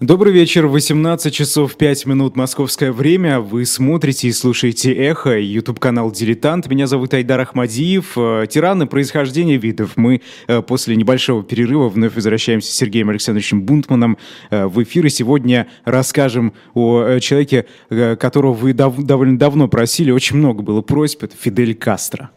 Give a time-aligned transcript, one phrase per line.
[0.00, 3.38] Добрый вечер, 18 часов 5 минут московское время.
[3.38, 6.70] Вы смотрите и слушаете «Эхо», YouTube-канал «Дилетант».
[6.70, 8.16] Меня зовут Айдар Ахмадиев.
[8.16, 9.98] Э, тираны происхождения видов.
[9.98, 14.16] Мы э, после небольшого перерыва вновь возвращаемся с Сергеем Александровичем Бунтманом
[14.50, 15.04] э, в эфир.
[15.04, 20.10] И сегодня расскажем о человеке, которого вы дав- довольно давно просили.
[20.12, 21.24] Очень много было просьб.
[21.24, 22.30] Это Фидель Кастро.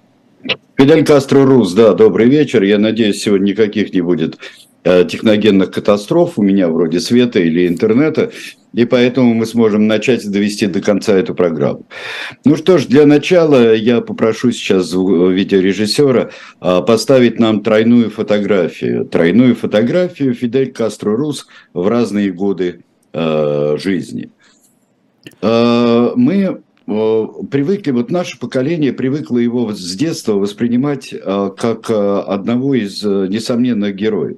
[0.76, 2.62] Фидель Кастро Рус, да, добрый вечер.
[2.64, 4.38] Я надеюсь, сегодня никаких не будет
[4.84, 8.32] техногенных катастроф у меня вроде света или интернета,
[8.74, 11.86] и поэтому мы сможем начать довести до конца эту программу.
[12.44, 19.06] Ну что ж, для начала я попрошу сейчас видеорежиссера э, поставить нам тройную фотографию.
[19.06, 24.32] Тройную фотографию Фидель Кастро Рус в разные годы э, жизни.
[25.42, 31.14] Мы привыкли, вот наше поколение привыкло его с детства воспринимать
[31.58, 34.38] как одного из несомненных героев.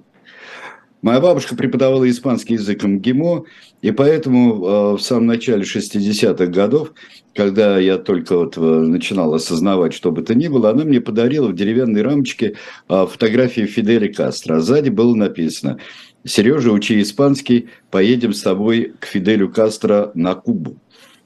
[1.06, 3.44] Моя бабушка преподавала испанский язык МГИМО,
[3.84, 6.94] и поэтому э, в самом начале 60-х годов,
[7.36, 11.50] когда я только вот э, начинал осознавать, что бы то ни было, она мне подарила
[11.50, 12.56] в деревянной рамочке
[12.90, 14.56] э, фотографию Фиделя Кастро.
[14.56, 15.78] А сзади было написано
[16.26, 20.78] «Сережа, учи испанский, поедем с тобой к Фиделю Кастро на Кубу».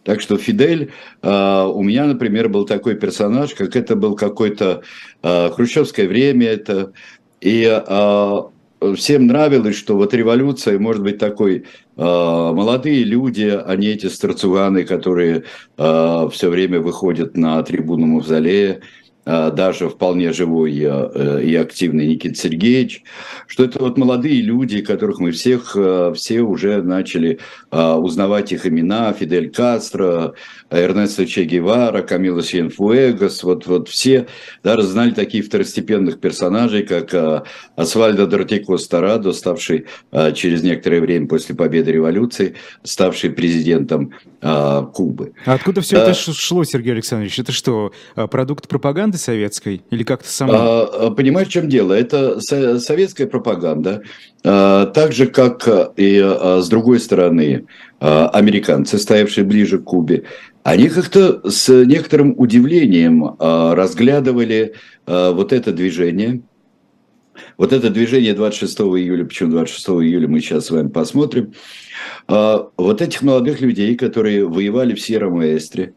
[0.03, 0.91] Так что Фидель,
[1.21, 4.81] у меня, например, был такой персонаж, как это был какое-то
[5.21, 6.93] хрущевское время, это
[7.41, 7.63] и
[8.95, 11.63] всем нравилось, что вот революция может быть такой э,
[11.97, 15.43] молодые люди, а не эти старцуганы, которые
[15.77, 18.81] э, все время выходят на трибуну Мавзолея,
[19.25, 23.03] даже вполне живой э, и активный Никита Сергеевич,
[23.47, 27.39] что это вот молодые люди, которых мы всех, э, все уже начали
[27.71, 30.33] э, узнавать их имена, Фидель Кастро,
[30.69, 34.27] Эрнесто Че Гевара, Камила Сиенфуэгос, вот, вот все
[34.63, 37.43] да, знали таких второстепенных персонажей, как а,
[37.75, 45.33] Асвальдо Дортико Старадо, ставший а, через некоторое время после победы революции, ставший президентом а, Кубы.
[45.45, 47.39] А откуда все а, это шло, Сергей Александрович?
[47.39, 50.53] Это что, продукт пропаганды советской или как-то само?
[50.53, 51.93] А, понимаешь, в чем дело?
[51.93, 54.03] Это советская пропаганда,
[54.43, 55.67] так же, как
[55.97, 57.65] и с другой стороны,
[57.99, 60.23] американцы, стоявшие ближе к Кубе,
[60.63, 64.75] они как-то с некоторым удивлением э, разглядывали
[65.07, 66.41] э, вот это движение.
[67.57, 71.53] Вот это движение 26 июля, почему 26 июля мы сейчас с вами посмотрим.
[72.27, 75.93] Э, вот этих молодых людей, которые воевали в Сьерра Маэстре,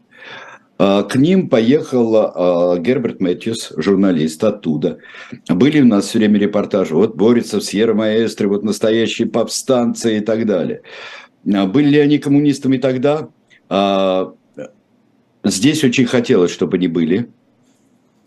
[0.77, 4.97] к ним поехал Герберт Мэтьюс, журналист оттуда.
[5.47, 6.95] Были у нас все время репортажи.
[6.95, 10.81] Вот борется в Сьерра Маэстре, вот настоящие повстанцы и так далее.
[11.43, 13.29] Были ли они коммунистами тогда?
[15.43, 17.29] Здесь очень хотелось, чтобы они были.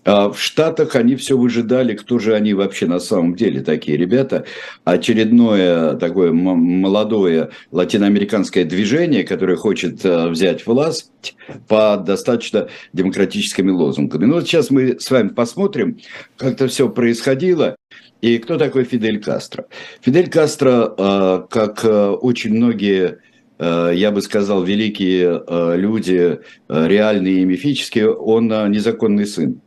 [0.06, 4.44] А в Штатах они все выжидали, кто же они вообще на самом деле такие ребята.
[4.84, 11.34] Очередное такое молодое латиноамериканское движение, которое хочет э, взять власть
[11.67, 14.27] по достаточно демократическими лозунгами.
[14.27, 15.99] Ну вот сейчас мы с вами посмотрим,
[16.37, 17.75] как это все происходило.
[18.21, 19.67] И кто такой Фидель Кастро?
[20.03, 23.19] Фидель Кастро, э, как э, очень многие
[23.59, 25.43] я бы сказал, великие
[25.78, 29.62] люди, реальные и мифические, он незаконный сын.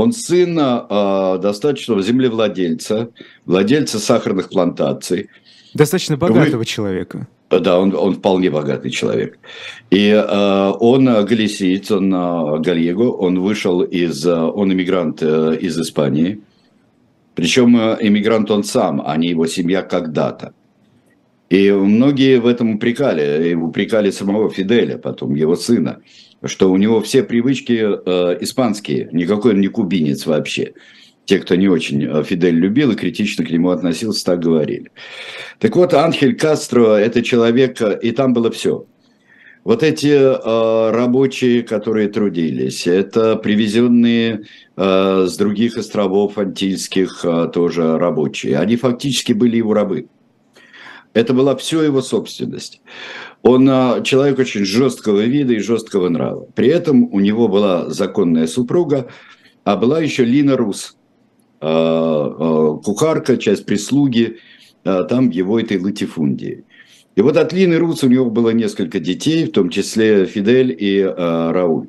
[0.00, 3.10] Он сын достаточно землевладельца,
[3.44, 5.28] владельца сахарных плантаций.
[5.74, 6.64] Достаточно богатого Вы...
[6.64, 7.28] человека.
[7.50, 9.38] Да, он, он вполне богатый человек.
[9.90, 16.40] И э, он галисиец, он э, галлего, он вышел из, он иммигрант э, из Испании.
[17.34, 20.52] Причем иммигрант он сам, а не его семья когда-то.
[21.48, 26.00] И многие в этом упрекали, упрекали самого Фиделя, потом его сына,
[26.44, 30.72] что у него все привычки э, испанские, никакой он не кубинец вообще.
[31.26, 34.90] Те, кто не очень э, Фидель любил и критично к нему относился, так говорили.
[35.58, 38.86] Так вот, Анхель Кастро– это человек, э, и там было все.
[39.62, 44.44] Вот эти э, рабочие, которые трудились, это привезенные
[44.76, 48.58] э, с других островов антильских э, тоже рабочие.
[48.58, 50.08] Они фактически были его рабы.
[51.12, 52.80] Это была все его собственность.
[53.42, 56.46] Он а, человек очень жесткого вида и жесткого нрава.
[56.54, 59.08] При этом у него была законная супруга,
[59.64, 60.96] а была еще Лина Рус,
[61.60, 64.38] а, а, кухарка, часть прислуги
[64.82, 66.64] там его этой латифундии.
[67.14, 71.02] И вот от Лины Рус у него было несколько детей, в том числе Фидель и
[71.02, 71.88] Рауль.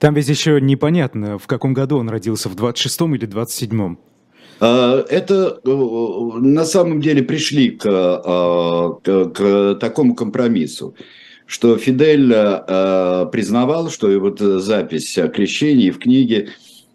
[0.00, 3.96] Там ведь еще непонятно, в каком году он родился, в 26-м или 27-м.
[4.60, 10.94] А, это э, на самом деле пришли а, к, к, такому компромиссу,
[11.46, 12.28] что Фидель
[13.30, 16.50] признавал, что и вот запись о крещении в книге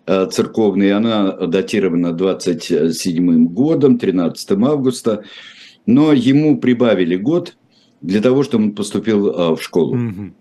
[0.08, 5.26] церковной, она датирована 27 годом, 13 августа,
[5.86, 7.56] но ему прибавили год
[8.02, 9.96] для того, чтобы он поступил в школу.
[9.96, 10.32] Mm-hmm.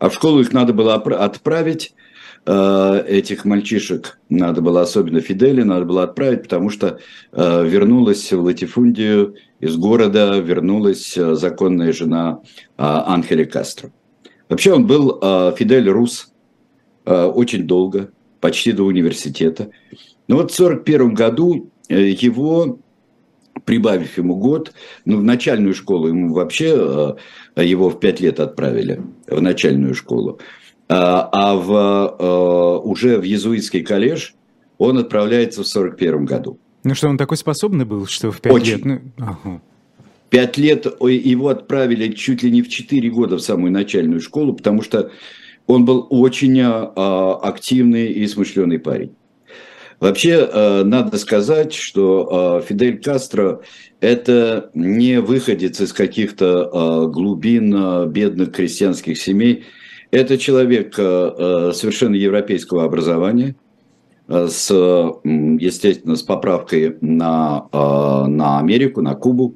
[0.00, 1.94] А в школу их надо было отправить,
[2.44, 6.98] этих мальчишек, надо было, особенно Фидели, надо было отправить, потому что
[7.32, 12.40] вернулась в Латифундию из города, вернулась законная жена
[12.76, 13.92] Анхеля Кастро.
[14.48, 15.20] Вообще он был
[15.56, 16.32] Фидель Рус
[17.04, 18.10] очень долго,
[18.42, 19.70] почти до университета.
[20.28, 22.78] Но вот в 1941 году э, его,
[23.64, 24.72] прибавив ему год,
[25.04, 27.16] ну, в начальную школу ему вообще
[27.56, 30.40] э, его в пять лет отправили, в начальную школу,
[30.92, 34.34] а, а в, э, уже в езуитский коллеж
[34.78, 36.58] он отправляется в 1941 году.
[36.84, 38.72] Ну что, он такой способный был, что в пять Очень.
[38.72, 38.84] лет?
[38.84, 39.62] Ну, ага.
[40.30, 44.82] Пять лет его отправили чуть ли не в четыре года в самую начальную школу, потому
[44.82, 45.10] что
[45.66, 49.14] он был очень а, активный и смышленый парень.
[50.00, 53.60] Вообще, а, надо сказать, что а, Фидель Кастро–
[54.00, 59.64] это не выходец из каких-то глубин бедных крестьянских семей.
[60.12, 63.56] Это человек совершенно европейского образования,
[64.28, 69.54] с, естественно, с поправкой на, на Америку, на Кубу.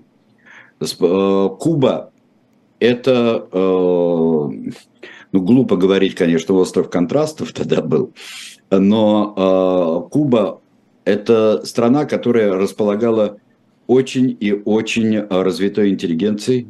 [0.81, 2.11] Куба–
[2.81, 8.13] это ну, глупо говорить, конечно, остров контрастов тогда был,
[8.71, 10.61] но э, Куба–
[11.05, 13.39] это страна, которая располагала
[13.87, 16.69] очень и очень развитой интеллигенцией.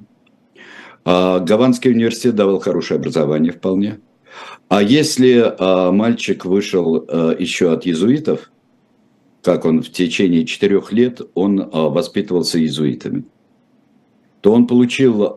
[1.07, 4.01] Э, Гаванский университет давал хорошее образование вполне.
[4.69, 8.51] А если э, мальчик вышел э, еще от иезуитов,
[9.43, 13.25] как он в течение четырех лет, он воспитывался иезуитами,
[14.41, 15.37] то он получил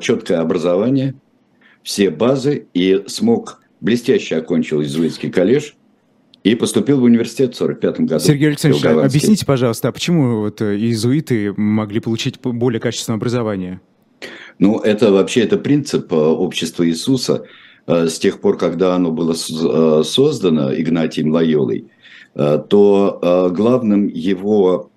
[0.00, 1.16] четкое образование–
[1.88, 5.74] все базы и смог, блестяще окончил Изуитский коллеж,
[6.44, 8.24] и поступил в университет в 1945 году.
[8.24, 13.80] Сергей Александрович, а объясните, пожалуйста, а почему вот э, иезуиты могли получить более качественное образование?
[14.58, 17.44] Ну, это вообще это принцип э, общества Иисуса.
[17.86, 21.86] Э, с тех пор, когда оно было создано Игнатием Лайолой,
[22.34, 24.90] то главным его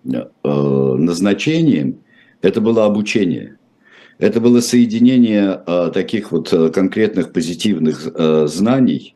[0.43, 1.95] назначением
[2.41, 3.57] это было обучение–
[4.21, 5.59] это было соединение
[5.91, 8.07] таких вот конкретных позитивных
[8.47, 9.15] знаний,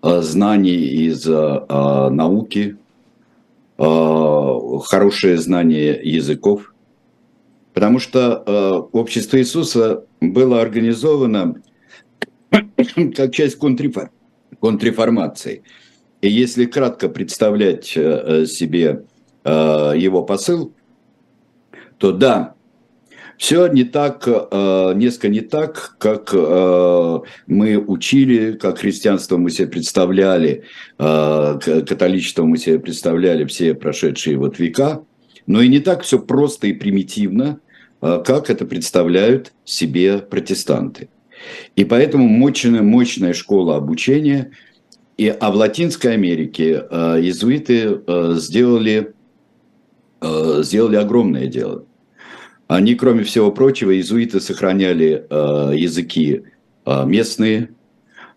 [0.00, 2.76] знаний из науки,
[3.76, 6.72] хорошее знание языков.
[7.78, 11.62] Потому что а, общество Иисуса было организовано
[13.14, 14.10] как часть контррефор...
[14.60, 15.62] контрреформации.
[16.20, 19.04] И если кратко представлять а, себе
[19.44, 20.74] а, его посыл,
[21.98, 22.54] то да,
[23.36, 29.68] все не так, э, несколько не так, как э, мы учили, как христианство мы себе
[29.68, 30.64] представляли,
[30.98, 35.04] э, католичество мы себе представляли все прошедшие вот века,
[35.46, 37.60] но и не так все просто и примитивно,
[38.00, 41.08] как это представляют себе протестанты.
[41.76, 44.52] И поэтому мощная, мощная школа обучения.
[45.16, 48.00] И, а в Латинской Америке иезуиты
[48.36, 49.14] сделали,
[50.22, 51.84] сделали огромное дело.
[52.68, 56.42] Они, кроме всего прочего, иезуиты сохраняли э, языки
[56.84, 57.70] э, местные.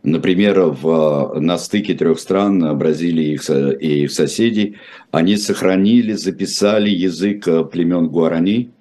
[0.04, 3.38] Например, в, на стыке трех стран, Бразилии
[3.81, 4.78] и их соседей,
[5.12, 8.72] они сохранили, записали язык э, племен Гуарани.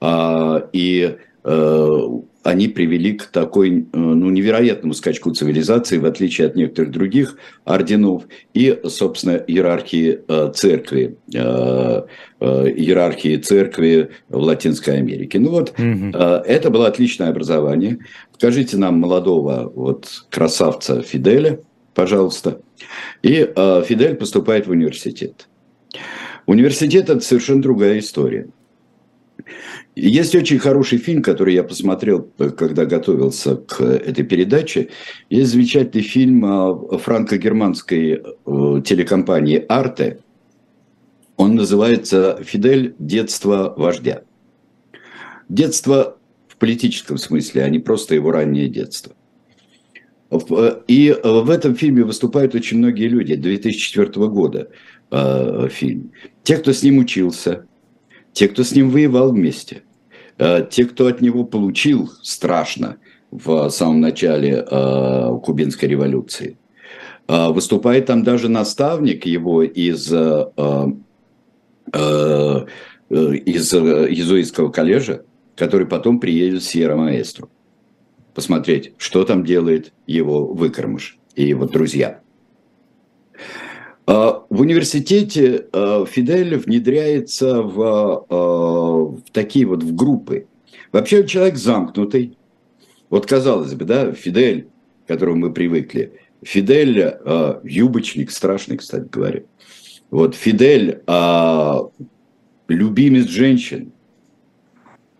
[0.00, 2.08] Э, и э,
[2.42, 8.24] они привели к такой э, ну, невероятному скачку цивилизации, в отличие от некоторых других орденов,
[8.54, 11.16] и, собственно, иерархии э, церкви,
[12.40, 15.38] иерархии церкви в Латинской Америке.
[15.38, 16.16] Ну вот, угу.
[16.16, 17.98] это было отличное образование.
[18.32, 21.60] Покажите нам молодого вот красавца Фиделя,
[21.94, 22.60] пожалуйста.
[23.22, 23.50] И
[23.86, 25.48] Фидель поступает в университет.
[26.46, 28.48] Университет– это совершенно другая история.
[29.96, 32.22] Есть очень хороший фильм, который я посмотрел,
[32.56, 34.90] когда готовился к этой передаче.
[35.28, 36.40] Есть замечательный фильм
[36.98, 40.20] франко-германской э, телекомпании «Арте».
[41.36, 42.94] Он называется «Фидель.
[42.98, 44.22] Детство вождя».
[45.48, 49.14] Детство в политическом смысле, а не просто его раннее детство.
[50.30, 53.34] Э, и в этом фильме выступают очень многие люди.
[53.34, 54.68] 2004 года
[55.10, 56.12] э, фильм.
[56.42, 57.66] Те, кто с ним учился,
[58.38, 59.82] те, кто с ним воевал вместе–
[60.38, 62.98] Э, те, кто от него получил страшно
[63.30, 66.56] в самом начале э, кубинской революции.
[67.26, 70.14] Э, выступает там даже наставник его из, из
[73.10, 75.22] иезуитского коллежа,
[75.56, 77.48] который потом приедет в Сьерра-Маэстру
[78.34, 82.20] посмотреть, что там делает его выкормыш и его друзья.
[84.08, 85.66] В университете
[86.10, 90.46] Фидель внедряется в, в такие вот в группы.
[90.92, 92.38] Вообще человек замкнутый.
[93.10, 94.68] Вот казалось бы, да, Фидель,
[95.04, 96.14] к которому мы привыкли.
[96.42, 97.16] Фидель
[97.64, 99.42] юбочник, страшный, кстати говоря.
[100.10, 101.02] Вот Фидель
[102.66, 103.92] любимец женщин.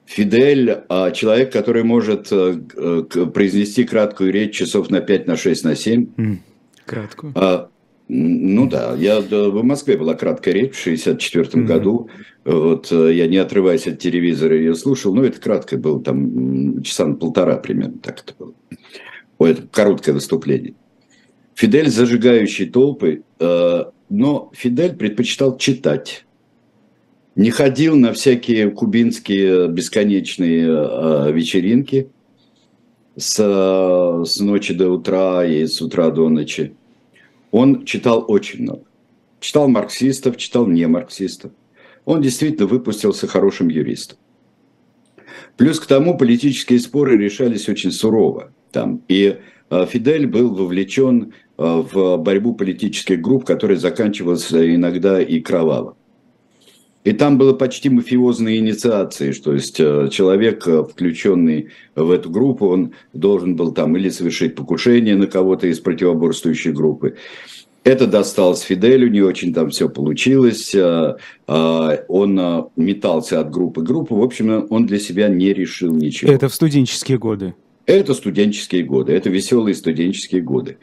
[0.07, 2.55] Фидель– человек, который может э,
[3.35, 6.39] произнести краткую речь часов на 5, на 6, на 7.
[6.87, 7.35] Краткую?
[8.09, 11.65] Ну да, я в Москве была краткая речь в 64 mm-hmm.
[11.65, 12.09] году.
[12.45, 17.07] Вот э, я не отрываясь от телевизора ее слушал, но это краткое было, там часа
[17.07, 18.55] на полтора примерно так это было.
[19.37, 20.75] Ой, это короткое выступление.
[21.55, 26.25] Фидель зажигающий толпы, э, но Фидель предпочитал читать
[27.39, 32.11] не ходил на всякие кубинские бесконечные э, вечеринки
[33.17, 33.37] с,
[34.27, 36.75] с ночи до утра и с утра до ночи.
[37.51, 38.85] Он читал очень много.
[39.41, 41.53] Читал марксистов, читал не марксистов.
[42.05, 44.19] Он действительно выпустился хорошим юристом.
[45.59, 49.03] Плюс к тому политические споры решались очень сурово там.
[49.09, 49.37] И
[49.71, 55.98] э, Фидель был вовлечен э, в борьбу политических групп, которая заканчивалась иногда и кроваво.
[57.09, 62.67] И там было почти мафиозные инициации, что есть э, человек, э, включенный в эту группу,
[62.67, 67.17] он должен был там или совершить покушение на кого-то из противоборствующей группы.
[67.83, 70.75] Это досталось Фиделю, не очень там все получилось.
[70.75, 74.15] Э, он метался от группы к группе.
[74.15, 76.31] В общем, он для себя не решил ничего.
[76.31, 77.55] Это в студенческие годы?
[77.87, 80.77] Это студенческие годы, это веселые студенческие годы.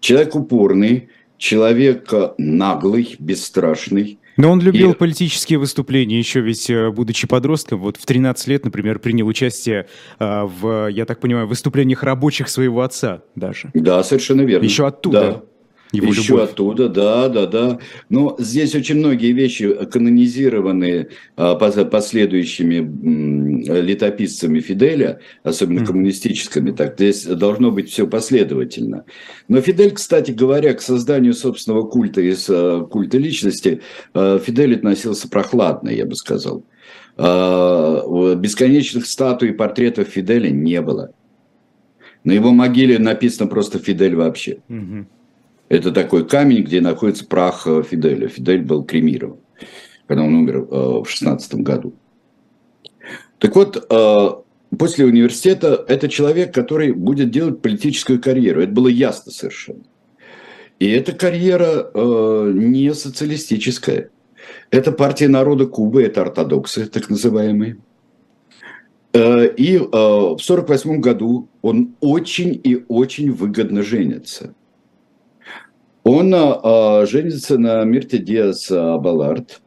[0.00, 1.08] Человек упорный,
[1.38, 4.94] человек наглый, бесстрашный, но он любил и...
[4.94, 7.80] политические выступления еще ведь, э, будучи подростком.
[7.80, 9.86] Вот в 13 лет, например, принял участие
[10.18, 13.70] э, в, я так понимаю, выступлениях рабочих своего отца даже.
[13.74, 14.64] Да, совершенно верно.
[14.64, 15.20] Еще оттуда.
[15.20, 15.42] Да.
[15.92, 16.50] Его Еще любовь.
[16.50, 17.78] оттуда, да, да, да.
[18.08, 22.78] Но здесь очень многие вещи канонизированы а, последующими
[23.80, 26.70] летописцами Фиделя, особенно коммунистическими.
[26.70, 29.04] Так здесь должно быть все последовательно.
[29.48, 33.80] Но Фидель, кстати говоря, к созданию собственного культа из а, культа личности
[34.14, 36.64] а, Фидель относился прохладно, я бы сказал.
[37.16, 41.12] Бесконечных статуй и портретов Фиделя не было.
[42.24, 44.58] На его могиле написано просто Фидель вообще.
[44.68, 45.04] Mm-hmm.
[45.70, 48.26] Это такой камень, где находится прах э, Фиделя.
[48.26, 49.38] Фидель был кремирован,
[50.08, 51.94] когда он умер э, в 16 году.
[53.38, 54.28] Так вот, э,
[54.76, 58.62] после университета это человек, который будет делать политическую карьеру.
[58.62, 59.84] Это было ясно совершенно.
[60.80, 64.10] И эта карьера не социалистическая.
[64.70, 67.76] Это партия народа Кубы, это ортодоксы, так называемые.
[69.12, 74.54] И в 1948 году он очень и очень выгодно женится.
[76.12, 79.60] Он а, женится на Мирте Диас Балард.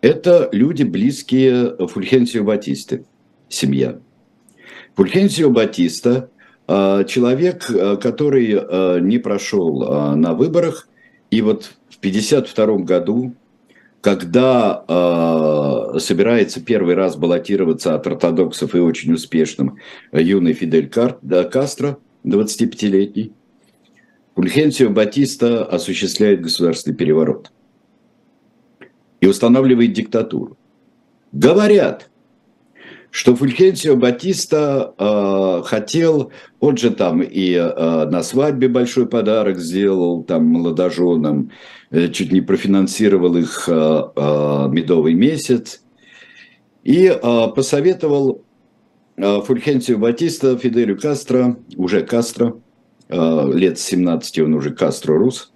[0.00, 3.04] Это люди, близкие Фульхенсио Батисты,
[3.50, 3.98] семья.
[4.94, 6.30] Фульхенсио Батиста
[6.66, 10.88] а, человек, а, который а, не прошел а, на выборах,
[11.30, 13.34] и вот в 1952 году,
[14.00, 19.76] когда э, собирается первый раз баллотироваться от ортодоксов и очень успешным
[20.10, 23.34] юный Фидель да, Кастро, 25-летний,
[24.34, 27.52] Фульхенсио Батиста осуществляет государственный переворот
[29.20, 30.56] и устанавливает диктатуру.
[31.32, 32.10] Говорят,
[33.10, 40.22] что Фульхенсио Батиста э, хотел, он же там и э, на свадьбе большой подарок сделал
[40.22, 41.50] там молодоженам,
[41.90, 45.82] э, чуть не профинансировал их э, э, медовый месяц
[46.84, 48.44] и э, посоветовал
[49.16, 52.60] э, Фульхенсио Батиста Фиделю Кастро, уже Кастро,
[53.10, 55.50] лет 17 он уже Кастро Рус.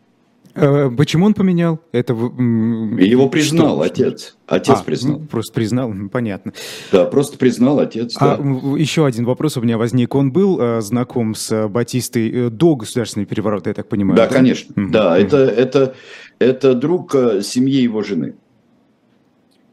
[0.54, 1.80] Э, почему он поменял?
[1.90, 3.82] Это его признал что?
[3.82, 4.36] отец.
[4.46, 5.18] Отец а, признал.
[5.18, 6.52] Ну, просто признал, понятно.
[6.92, 8.14] Да, просто признал отец.
[8.18, 8.44] А да.
[8.78, 10.14] еще один вопрос у меня возник.
[10.14, 14.16] Он был э, знаком с Батистой э, до государственного переворота, я так понимаю?
[14.16, 14.34] Да, да?
[14.34, 14.72] конечно.
[14.80, 14.92] Угу.
[14.92, 15.94] Да, это, это,
[16.38, 18.34] это друг э, семьи его жены.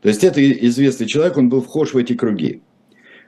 [0.02, 2.62] То есть это известный человек, он был вхож в эти круги.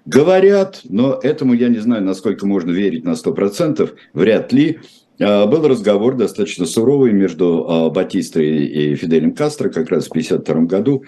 [0.06, 4.80] Говорят, но этому я не знаю, насколько можно верить на 100%, вряд ли.
[5.20, 10.66] А, был разговор достаточно суровый между а, Батистой и Фиделем Кастро как раз в 1952
[10.66, 11.04] году.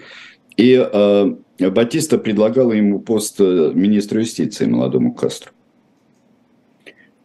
[0.56, 5.52] И а, Батиста предлагала ему пост э, министра юстиции молодому Кастро.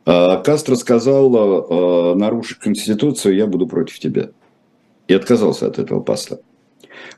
[0.05, 4.31] Кастро сказал, нарушив Конституцию, я буду против тебя.
[5.07, 6.39] И отказался от этого поста.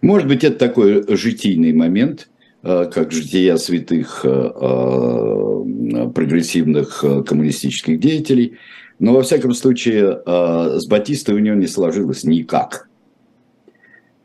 [0.02, 2.30] Может быть, это такой житийный момент–
[2.64, 4.22] как жития святых
[6.16, 8.58] прогрессивных коммунистических деятелей.
[9.00, 12.88] Но, во всяком случае, с Батистой у него не сложилось никак.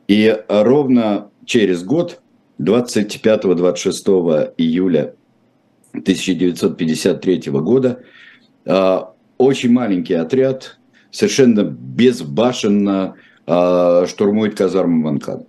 [0.07, 2.21] И ровно через год,
[2.61, 5.15] 25-26 июля
[5.93, 8.05] 1953 года,
[9.37, 10.79] очень маленький отряд
[11.11, 13.17] совершенно безбашенно
[13.47, 15.47] штурмует казарму Манкана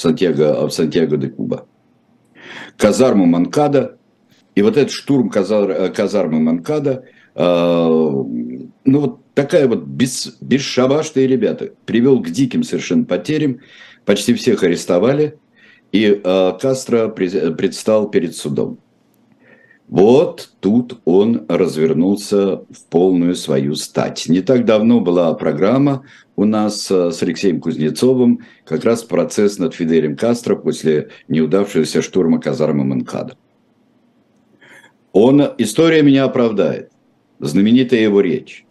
[0.00, 1.66] Сантьяго, в Сантьяго де Куба.
[2.76, 3.98] Казарму Манкада,
[4.54, 11.72] и вот этот штурм казар, казармы Манкада, э, ну вот такая вот без, бесшабашные ребята,
[11.84, 13.58] привел к диким совершенно потерям,
[14.04, 15.38] почти всех арестовали,
[15.92, 18.78] и э, Кастро предстал перед судом.
[19.88, 24.28] Вот тут он развернулся в полную свою стать.
[24.28, 26.04] Не так давно была программа
[26.36, 32.38] у нас э, с Алексеем Кузнецовым, как раз процесс над Фиделем Кастро после неудавшегося штурма
[32.38, 33.36] казармы Манкада.
[35.12, 36.92] Он, история меня оправдает.
[37.40, 38.66] Знаменитая его речь.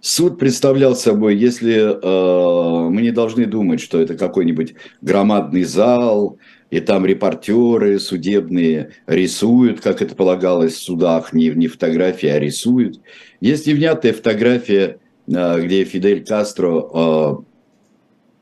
[0.00, 6.38] Суд представлял собой, если э, мы не должны думать, что это какой-нибудь громадный зал,
[6.70, 13.00] и там репортеры судебные рисуют, как это полагалось в судах, не, не фотографии, а рисуют.
[13.40, 17.42] Есть невнятная фотография, э, где Фидель Кастро,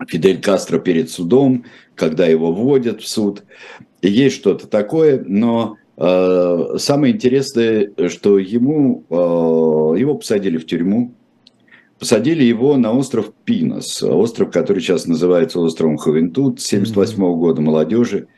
[0.00, 1.64] э, Фидель Кастро перед судом,
[1.94, 3.44] когда его вводят в суд.
[4.02, 11.14] Есть что-то такое, но э, самое интересное, что ему, его посадили в тюрьму,
[11.98, 18.28] посадили его на остров Пинос, остров, который сейчас называется островом Хавентут, 78 -го года молодежи.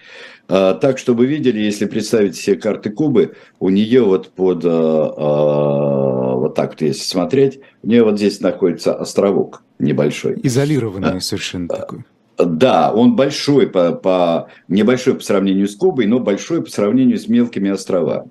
[0.49, 6.35] А, так, чтобы видели, если представить себе карты Кубы, у нее вот под, а, а,
[6.37, 10.38] вот так вот если смотреть, у нее вот здесь находится островок небольшой.
[10.43, 12.05] Изолированный совершенно такой.
[12.38, 17.29] Да, он большой по, по небольшой по сравнению с Кубой, но большой по сравнению с
[17.29, 18.31] мелкими островами.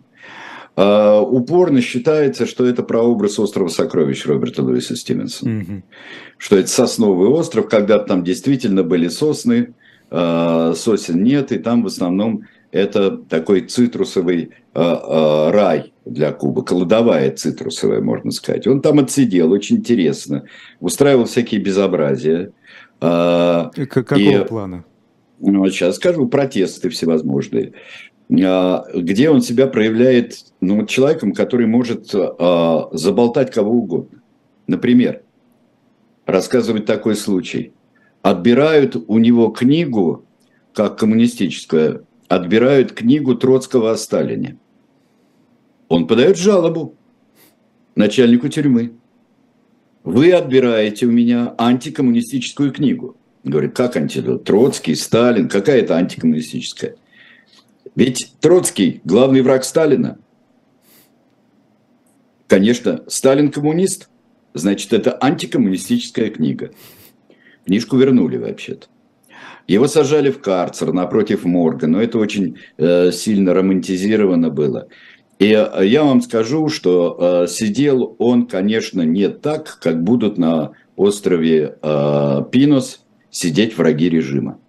[0.78, 5.62] Uh, упорно считается, что это прообраз острова сокровищ Роберта Луиса Стивенсона.
[5.62, 5.82] Mm-hmm.
[6.38, 9.74] Что это сосновый остров, когда там действительно были сосны,
[10.12, 17.32] uh, сосен нет, и там в основном это такой цитрусовый uh, рай для Кубы, кладовая
[17.32, 18.68] цитрусовая, можно сказать.
[18.68, 20.44] Он там отсидел, очень интересно,
[20.80, 22.52] устраивал всякие безобразия.
[23.00, 24.86] Какого и, плана?
[25.40, 27.74] Ну, сейчас скажу, протесты всевозможные.
[28.30, 34.22] А, где он себя проявляет ну, человеком, который может а, заболтать кого угодно.
[34.68, 35.22] Например,
[36.26, 37.74] рассказывать такой случай.
[38.22, 40.26] Отбирают у него книгу,
[40.74, 44.58] как коммунистическую, отбирают книгу Троцкого о Сталине.
[45.88, 46.96] Он подает жалобу
[47.96, 48.92] начальнику тюрьмы.
[50.04, 53.16] Вы отбираете у меня антикоммунистическую книгу.
[53.46, 54.44] Говорит, как антидот?
[54.44, 56.98] Троцкий, Сталин, какая это антикоммунистическая?
[57.98, 60.20] Ведь Троцкий– главный враг Сталина.
[62.46, 64.10] Конечно, Сталин коммунист,
[64.54, 66.70] значит, это антикоммунистическая книга.
[67.66, 68.86] Книжку вернули вообще-то.
[69.68, 74.90] Его сажали в карцер напротив морга, но это очень э, сильно романтизировано было.
[75.40, 80.74] И э, я вам скажу, что э, сидел он, конечно, не так, как будут на
[80.96, 84.60] острове э, Пинос сидеть враги режима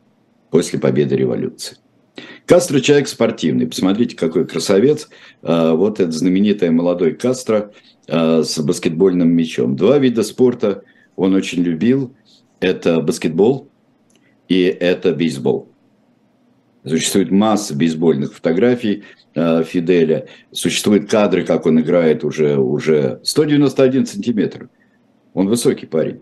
[0.49, 1.77] после победы революции.
[2.47, 3.67] Кастро человек спортивный.
[3.67, 5.09] Посмотрите, какой красавец.
[5.43, 7.73] А, вот этот знаменитый молодой Кастро
[8.09, 9.77] а, с баскетбольным мячом.
[9.77, 10.83] Два вида спорта
[11.17, 12.15] он очень любил.
[12.61, 13.69] Это баскетбол
[14.49, 15.69] и это бейсбол.
[16.85, 19.05] Существует масса бейсбольных фотографий
[19.35, 20.27] э, Фиделя.
[20.53, 24.69] Существуют кадры, как он играет уже, уже 191 сантиметр.
[25.35, 26.21] Он высокий парень.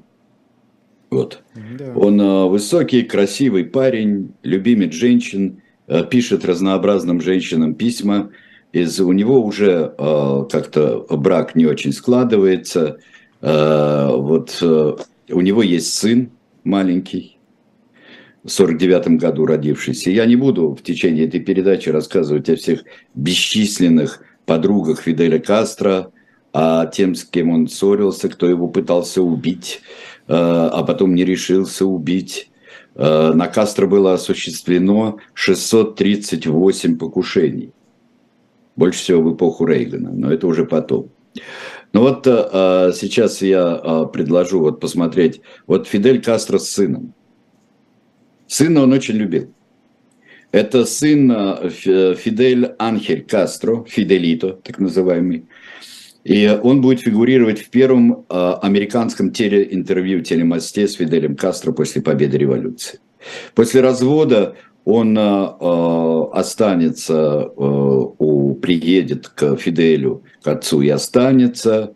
[1.11, 1.43] Вот.
[1.79, 1.93] Да.
[1.95, 5.63] Он э, высокий, красивый парень, любимец женщин.
[5.89, 8.31] Э, пишет разнообразным женщинам письма,
[8.73, 12.99] из, у него уже э, как-то брак не очень складывается,
[13.41, 14.97] э, вот э,
[15.31, 16.31] у него есть сын
[16.65, 17.39] маленький,
[18.43, 20.11] в 49 году родившийся.
[20.11, 26.13] Я не буду в течение этой передачи рассказывать о всех бесчисленных подругах Фиделя Кастро,
[26.53, 29.81] о тем, с кем он ссорился, кто его пытался убить,
[30.29, 32.51] э, а потом не решился убить.
[32.97, 37.73] Э, на Кастро было осуществлено 638 покушений.
[38.75, 41.11] Больше всего в эпоху Рейгана, но это уже потом.
[41.93, 45.43] Ну вот э, сейчас я э, предложу вот посмотреть.
[45.67, 47.13] Вот Фидель Кастро с сыном.
[48.47, 49.53] Сына он очень любил.
[50.53, 55.47] Это сын Фидель Анхель Кастро, Фиделито, так называемый.
[56.27, 62.37] И он будет фигурировать в первом э, американском телеинтервью телемосте с Фиделем Кастро после победы
[62.37, 62.99] революции.
[63.55, 71.95] После развода он э, останется, у, приедет к Фиделю, к отцу и останется.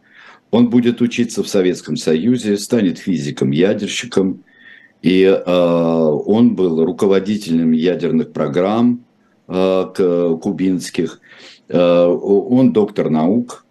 [0.53, 4.45] Он будет учиться в Советском Союзе, станет физиком-ядерщиком.
[5.03, 9.05] И он был руководителем ядерных программ
[9.47, 11.21] кубинских.
[11.69, 13.64] он доктор наук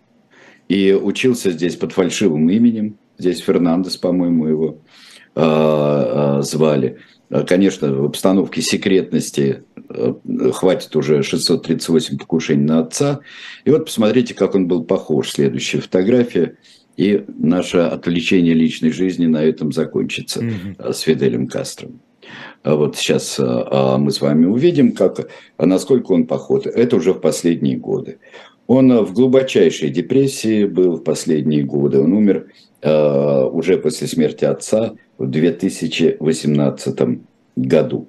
[0.70, 2.98] и учился здесь под фальшивым именем.
[3.18, 4.82] Здесь Фернандес, по-моему, его
[6.42, 6.98] звали.
[7.30, 10.14] Э, конечно, в обстановке секретности э,
[10.54, 13.22] хватит уже 638 покушений на отца.
[13.66, 15.32] И вот посмотрите, как он был похож.
[15.32, 16.58] Следующая фотография.
[16.98, 20.92] И наше отвлечение личной жизни на этом закончится mm-hmm.
[20.92, 21.90] с Фиделем Кастро.
[22.62, 26.66] А вот сейчас мы с вами увидим, как, насколько он похож.
[26.66, 28.20] Это уже в последние годы.
[28.70, 32.00] Он в глубочайшей депрессии был в последние годы.
[32.00, 32.52] Он умер
[32.84, 37.20] уже после смерти отца в 2018
[37.56, 38.08] году.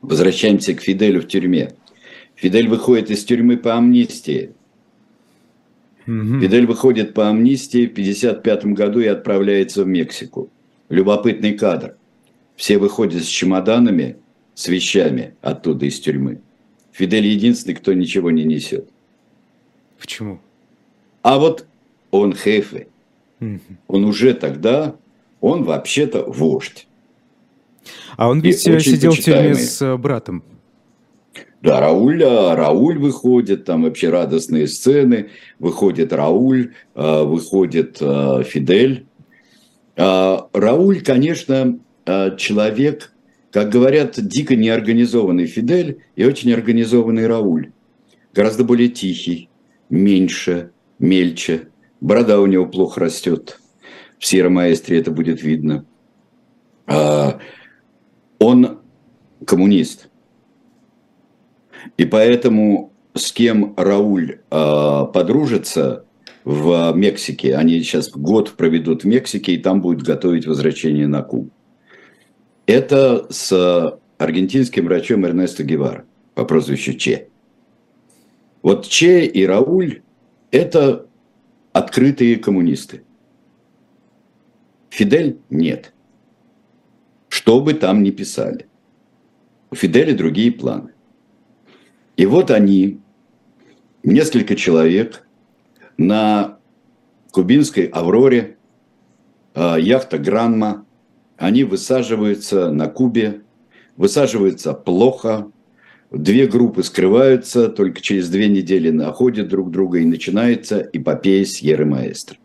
[0.00, 1.74] Возвращаемся к Фиделю в тюрьме.
[2.36, 4.52] Фидель выходит из тюрьмы по амнистии.
[6.06, 6.40] Угу.
[6.40, 10.48] Фидель выходит по амнистии в 1955 году и отправляется в Мексику.
[10.88, 11.96] Любопытный кадр.
[12.56, 14.16] Все выходят с чемоданами,
[14.54, 16.40] с вещами оттуда из тюрьмы.
[16.92, 18.88] Фидель единственный, кто ничего не несет.
[19.98, 20.40] Почему?
[21.22, 21.66] А вот
[22.10, 22.34] он.
[23.40, 23.60] Угу.
[23.88, 24.96] Он уже тогда
[25.40, 26.86] он вообще-то вождь.
[28.16, 30.42] А он ведь э, сидел в тюрьме с э, братом.
[31.62, 35.30] Да, Рауль, э, Рауль выходит, там вообще радостные сцены.
[35.58, 39.06] Выходит Рауль, выходит Фидель.
[39.96, 43.12] Рауль, конечно, человек,
[43.50, 47.70] как говорят, дико неорганизованный Фидель и очень организованный Рауль.
[48.34, 49.48] Гораздо более тихий,
[49.90, 51.68] меньше, мельче.
[52.00, 53.58] Борода у него плохо растет
[54.18, 55.84] в Сиеро-Маэстре это будет видно.
[56.86, 57.38] А,
[58.38, 58.78] он
[59.44, 60.08] коммунист.
[61.96, 66.04] И поэтому с кем Рауль а, подружится
[66.44, 71.50] в Мексике, они сейчас год проведут в Мексике, и там будут готовить возвращение на Кубу.
[72.66, 77.28] Это с аргентинским врачом Эрнесто Гевар по прозвищу Че.
[78.62, 80.02] Вот Че и Рауль–
[80.50, 81.06] это
[81.72, 83.02] открытые коммунисты.
[84.90, 85.92] Фидель нет.
[87.28, 88.66] Что бы там ни писали.
[89.70, 90.92] У Фиделя другие планы.
[92.16, 93.00] И вот они,
[94.02, 95.26] несколько человек,
[95.98, 96.58] на
[97.30, 98.56] кубинской «Авроре»,
[99.54, 100.86] а, яхта «Гранма»,
[101.36, 103.42] они высаживаются на Кубе,
[103.96, 105.50] высаживаются плохо,
[106.10, 112.36] две группы скрываются, только через две недели находят друг друга, и начинается эпопея Сьерры Маэстро.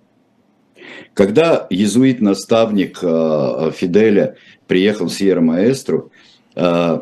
[1.13, 4.35] Когда иезуит-наставник э, Фиделя
[4.67, 6.11] приехал в Сьерра-Маэстру,
[6.55, 7.01] э,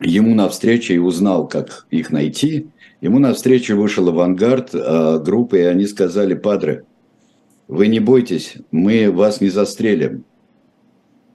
[0.00, 2.68] ему навстречу и узнал, как их найти,
[3.00, 6.84] ему навстречу вышел авангард э, группы, и они сказали, «Падре,
[7.68, 10.24] вы не бойтесь, мы вас не застрелим».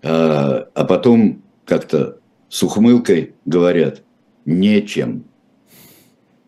[0.04, 2.18] А потом как-то
[2.50, 4.02] с ухмылкой говорят,
[4.46, 5.26] нечем.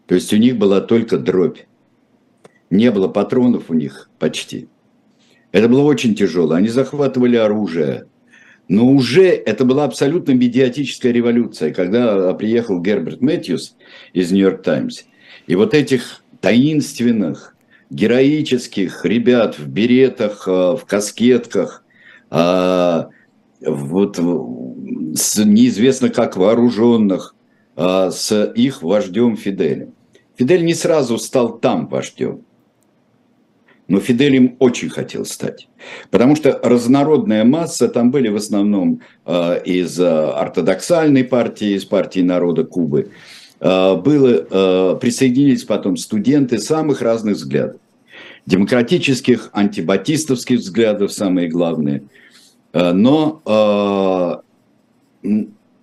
[0.06, 1.60] То есть у них была только дробь.
[2.70, 4.68] Не было патронов у них почти.
[5.52, 6.54] Это было очень тяжело.
[6.54, 8.08] Они захватывали оружие.
[8.68, 13.76] Но уже это была абсолютно медиатическая революция, когда приехал Герберт Мэтьюс
[14.14, 15.04] из «Нью-Йорк Таймс».
[15.48, 17.56] И вот этих таинственных,
[17.90, 21.84] героических ребят в беретах, э, в каскетках,
[22.30, 23.10] а,
[23.62, 27.43] вот неизвестно как вооруженных, а,
[27.76, 29.94] с их вождем Фиделем.
[30.36, 32.42] Фидель не сразу стал там вождем.
[33.88, 35.68] Но Фидель им очень хотел стать.
[36.10, 42.22] Потому что разнородная масса, там были в основном э, из э, ортодоксальной партии, из партии
[42.22, 43.12] народа Кубы.
[43.60, 47.80] Было, присоединились потом студенты самых разных взглядов.
[48.46, 52.04] Демократических, антибатистовских взглядов, самые главные.
[52.74, 54.44] Но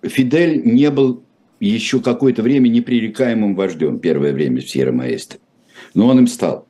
[0.03, 1.23] Фидель не был
[1.67, 5.39] еще какое-то время непререкаемым вождем, первое время в Сьерра-Маэстро.
[5.93, 6.67] Но он им стал.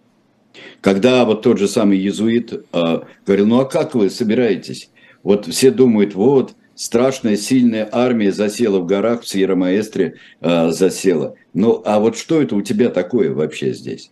[0.82, 4.90] Когда вот тот же самый иезуит э, говорил, ну а как вы собираетесь?
[5.24, 11.36] Вот все думают, вот, страшная сильная армия засела в горах, в Сьерра-Маэстре э, засела.
[11.54, 14.12] Ну а вот что это у тебя такое вообще здесь?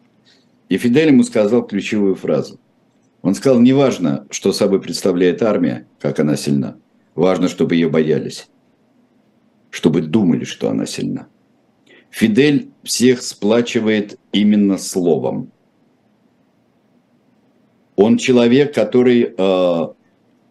[0.70, 2.60] И Фидель ему сказал ключевую фразу.
[3.22, 6.78] Он сказал, неважно, что собой представляет армия, как она сильна.
[7.16, 8.48] Важно, чтобы ее боялись.
[9.70, 11.28] Чтобы думали, что она сильна.
[12.10, 15.52] Фидель всех сплачивает именно словом.
[17.96, 19.88] Он человек, который э,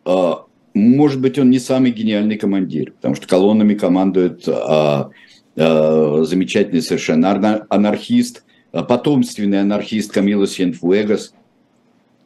[0.05, 0.33] э,
[0.79, 5.11] может быть, он не самый гениальный командир, потому что колоннами командует а,
[5.57, 11.35] а, замечательный совершенно анархист, а, потомственный анархист Камило Сьенфуэгас,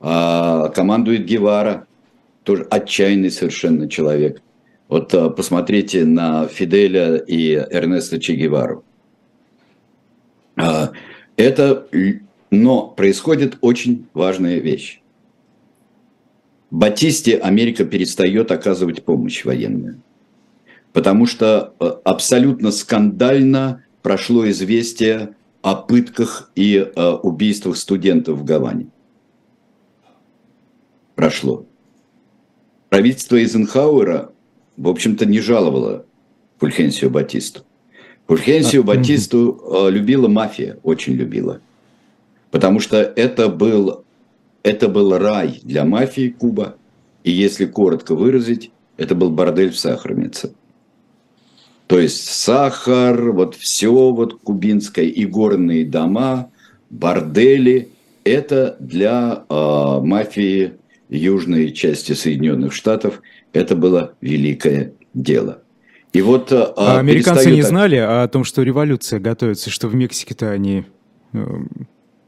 [0.00, 1.87] а, командует Гевара,
[2.42, 4.42] тоже отчаянный совершенно человек.
[4.92, 8.85] Вот а, посмотрите на Фиделя и Эрнеста Че Гевару.
[10.55, 10.92] А,
[11.38, 11.88] это,
[12.50, 15.00] но происходит очень важная вещь.
[16.70, 20.02] Батисте Америка перестает оказывать помощь военную.
[20.92, 28.88] Потому что э, абсолютно скандально прошло известие о пытках и э, убийствах студентов в Гаване.
[31.14, 31.64] Прошло.
[32.90, 34.32] Правительство Эйзенхауэра,
[34.77, 36.07] в общем-то, не жаловало
[36.59, 37.63] Фульхенсио Батисту.
[38.27, 39.89] Фульхенсио а, Батисту угу.
[39.89, 41.61] любила мафия, очень любила.
[42.51, 44.05] Потому что это был
[44.63, 46.77] это был рай для мафии Куба.
[47.25, 50.53] И если коротко выразить, это был бордель в сахарнице.
[51.87, 56.51] То есть сахар, вот все вот кубинское, и горные дома,
[56.91, 57.91] бордели,
[58.25, 60.75] это для э, мафии
[61.09, 63.21] южной части Соединенных Штатов,
[63.53, 65.62] это было великое дело.
[66.12, 70.51] И вот, а, а американцы не знали о том, что революция готовится, что в Мексике-то
[70.51, 70.85] они
[71.33, 71.38] э,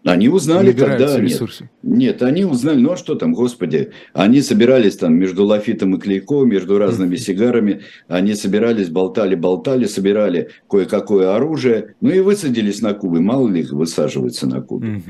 [0.05, 1.19] они узнали тогда...
[1.19, 1.71] Ресурсы.
[1.83, 5.99] Нет, нет, они узнали, ну а что там, господи, они собирались там между Лафитом и
[5.99, 12.93] Клейко, между разными сигарами, они собирались, болтали, болтали, собирали кое-какое оружие, ну и высадились на
[12.93, 15.03] Кубе, мало ли высаживаются на Кубе.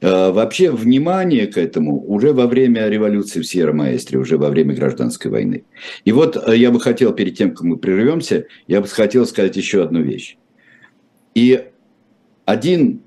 [0.00, 5.30] А, вообще внимание к этому уже во время революции в Сьерра-Маэстре, уже во время гражданской
[5.30, 5.64] войны.
[6.04, 9.56] И вот э, я бы хотел, перед тем, как мы прервемся, я бы хотел сказать
[9.56, 10.36] еще одну вещь.
[11.34, 11.66] И
[12.44, 13.02] один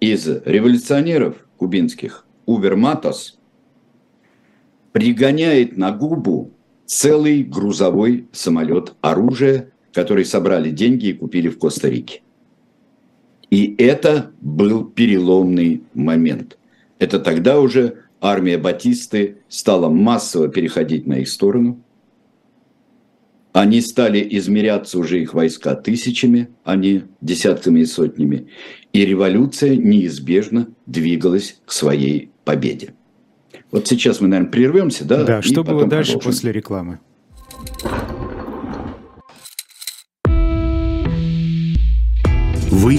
[0.00, 3.38] из революционеров кубинских, Увер Матос,
[4.90, 6.52] пригоняет на губу
[6.86, 12.22] целый грузовой самолет оружия, который собрали деньги и купили в Коста-Рике.
[13.52, 16.58] И это был переломный момент.
[16.98, 21.80] Это тогда уже армия Батисты стала массово переходить на их сторону–
[23.52, 28.48] они стали измеряться уже их войска тысячами, а не десятками и сотнями.
[28.94, 32.94] И революция неизбежно двигалась к своей победе.
[33.70, 35.24] Вот сейчас мы, наверное, прервемся, да?
[35.24, 36.32] Да, что было дальше продолжим.
[36.32, 36.98] после рекламы?
[42.70, 42.98] Вы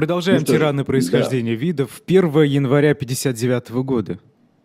[0.00, 1.60] Продолжаем ну, тираны происхождения да.
[1.60, 2.00] видов.
[2.06, 4.18] 1 января 59 года.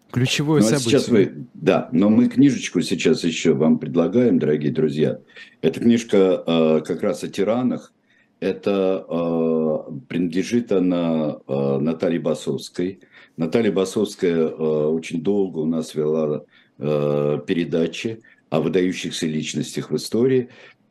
[0.10, 0.92] Ключевое ну, а событие.
[0.92, 5.20] Сейчас вы, да, но мы книжечку сейчас еще вам предлагаем, дорогие друзья.
[5.62, 7.92] Эта книжка э, как раз о тиранах.
[8.40, 13.02] Это э, принадлежит она э, Наталье Басовской.
[13.36, 16.46] Наталья Басовская э, очень долго у нас вела
[16.78, 20.48] э, передачи о выдающихся личностях в истории.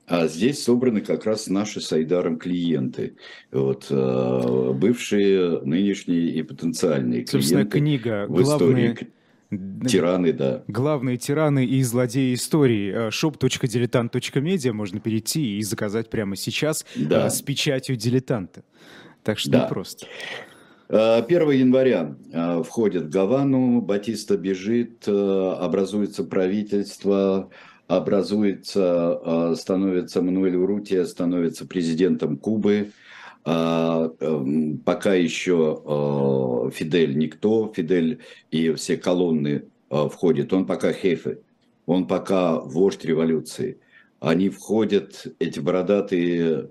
[0.07, 3.17] А здесь собраны как раз наши с Айдаром клиенты.
[3.51, 7.79] Вот, э, бывшие, нынешние и потенциальные Собственно, клиенты.
[7.79, 8.93] книга в главные...
[8.93, 9.11] истории.
[9.87, 10.64] Тираны, да.
[10.67, 12.93] Главные тираны и злодеи истории.
[12.93, 17.27] Э, shop.diletant.media можно перейти и заказать прямо сейчас да.
[17.27, 18.62] Э, с печатью дилетанта.
[19.23, 19.67] Так что да.
[19.67, 20.07] просто.
[20.88, 22.14] 1 января
[22.62, 27.49] входит в Гавану, Батиста бежит, образуется правительство,
[27.87, 32.92] образуется, а, становится Мануэль Урутия, становится президентом Кубы.
[33.44, 38.20] А, эм, пока еще а, Фидель никто, Фидель
[38.51, 41.38] и все колонны входят, он пока хефе,
[41.87, 43.79] он пока вождь революции.
[44.18, 46.70] они входят, эти бородатые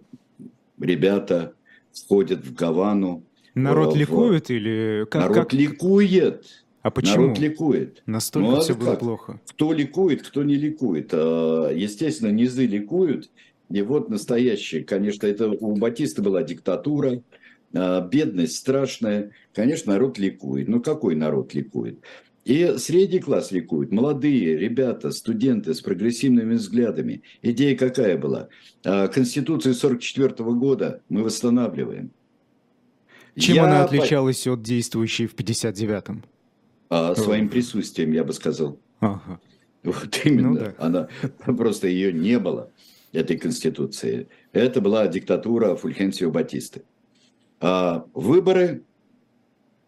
[0.80, 1.54] ребята
[1.93, 3.23] входят в Гавану.
[3.54, 3.97] Народ в...
[3.97, 5.21] ликует или как?
[5.21, 5.54] Народ как...
[5.54, 6.62] ликует.
[6.84, 7.24] А почему?
[7.24, 8.04] Народ ликует.
[8.06, 9.00] Настолько ну, все было как?
[9.00, 9.41] плохо.
[9.48, 11.12] Кто ликует, кто не ликует.
[11.13, 13.32] А, естественно, низы ликуют.
[13.69, 14.84] И вот настоящее.
[14.84, 17.24] Конечно, это у Батиста была диктатура,
[17.74, 19.32] а, бедность страшная.
[19.54, 20.67] Конечно, народ ликует.
[20.67, 22.00] Но какой народ ликует?
[22.43, 23.93] И средний класс ликует.
[23.93, 27.24] Молодые ребята, студенты с прогрессивными взглядами.
[27.41, 28.50] Идея какая была?
[28.84, 32.12] Конституцию 44 года мы восстанавливаем.
[33.38, 36.26] Чем Я она отличалась от действующей в 59-м?
[36.93, 38.79] А, своим присутствием, я бы сказал.
[38.99, 39.39] Ага.
[39.84, 40.49] Вот именно.
[40.49, 40.73] Ну, да.
[40.77, 41.08] Она
[41.58, 42.71] просто ее не было,
[43.12, 44.27] этой конституции.
[44.51, 46.84] Это была диктатура Фульхенсио Батисты.
[47.60, 48.84] А выборы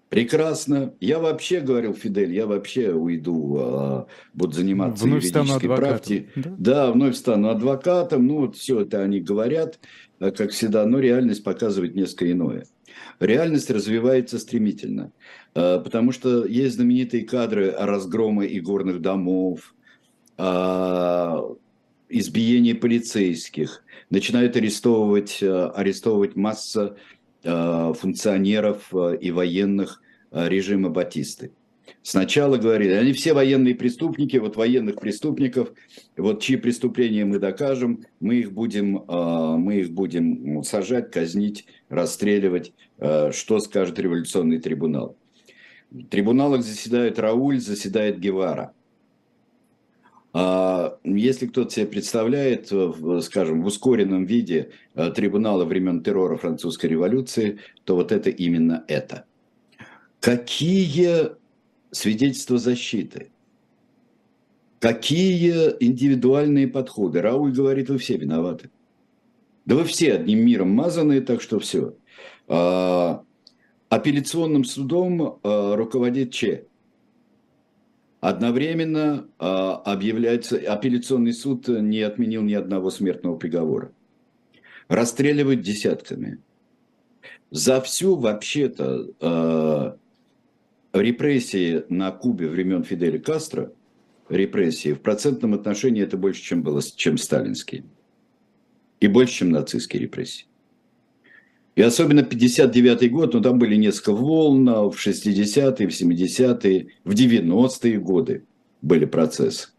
[0.10, 0.96] прекрасно.
[1.00, 6.30] Я вообще говорил, Фидель, я вообще уйду, а, буду заниматься вновь юридической практикой.
[6.36, 6.56] Да?
[6.58, 8.26] да, вновь стану адвокатом.
[8.26, 9.80] Ну, вот все это они говорят,
[10.20, 12.66] а, как всегда, но реальность показывает несколько иное.
[13.20, 15.12] Реальность развивается стремительно.
[15.54, 19.74] А, потому что есть знаменитые кадры разгрома игорных домов,
[20.38, 21.44] а,
[22.10, 26.98] избиение полицейских, начинают арестовывать, а, арестовывать масса
[27.44, 30.02] функционеров и военных
[30.32, 31.52] режима Батисты.
[32.02, 35.74] Сначала говорили, они все военные преступники, вот военных преступников,
[36.18, 43.60] вот чьи преступления мы докажем, мы их будем, мы их будем сажать, казнить, расстреливать, что
[43.60, 45.18] скажет революционный трибунал.
[45.90, 48.74] В трибуналах заседает Рауль, заседает Гевара.
[50.34, 52.72] А если кто-то себе представляет,
[53.24, 59.26] скажем, в ускоренном виде трибунала времен террора французской революции, то вот это именно это.
[60.20, 61.30] Какие
[61.96, 63.32] свидетельства защиты?
[64.80, 67.22] Какие индивидуальные подходы?
[67.22, 68.70] Рауль говорит, вы все виноваты.
[69.66, 71.96] Да вы все одним миром мазанные, так что все.
[72.48, 73.24] А,
[73.90, 76.68] апелляционным судом э, руководит Че.
[78.20, 83.92] Одновременно э, объявляется, апелляционный суд не отменил ни одного смертного приговора.
[84.88, 86.40] Расстреливают десятками.
[87.52, 89.98] За всю вообще-то э,
[91.02, 93.72] репрессии на Кубе времен Фиделя Кастро,
[94.30, 97.84] репрессии в процентном отношении это больше, чем было, чем сталинские.
[99.00, 100.46] И больше, чем нацистские репрессии.
[101.76, 107.12] И особенно 59 год, ну там были несколько волн, а в 60-е, в 70-е, в
[107.12, 108.46] 90-е годы
[108.82, 109.70] были процессы.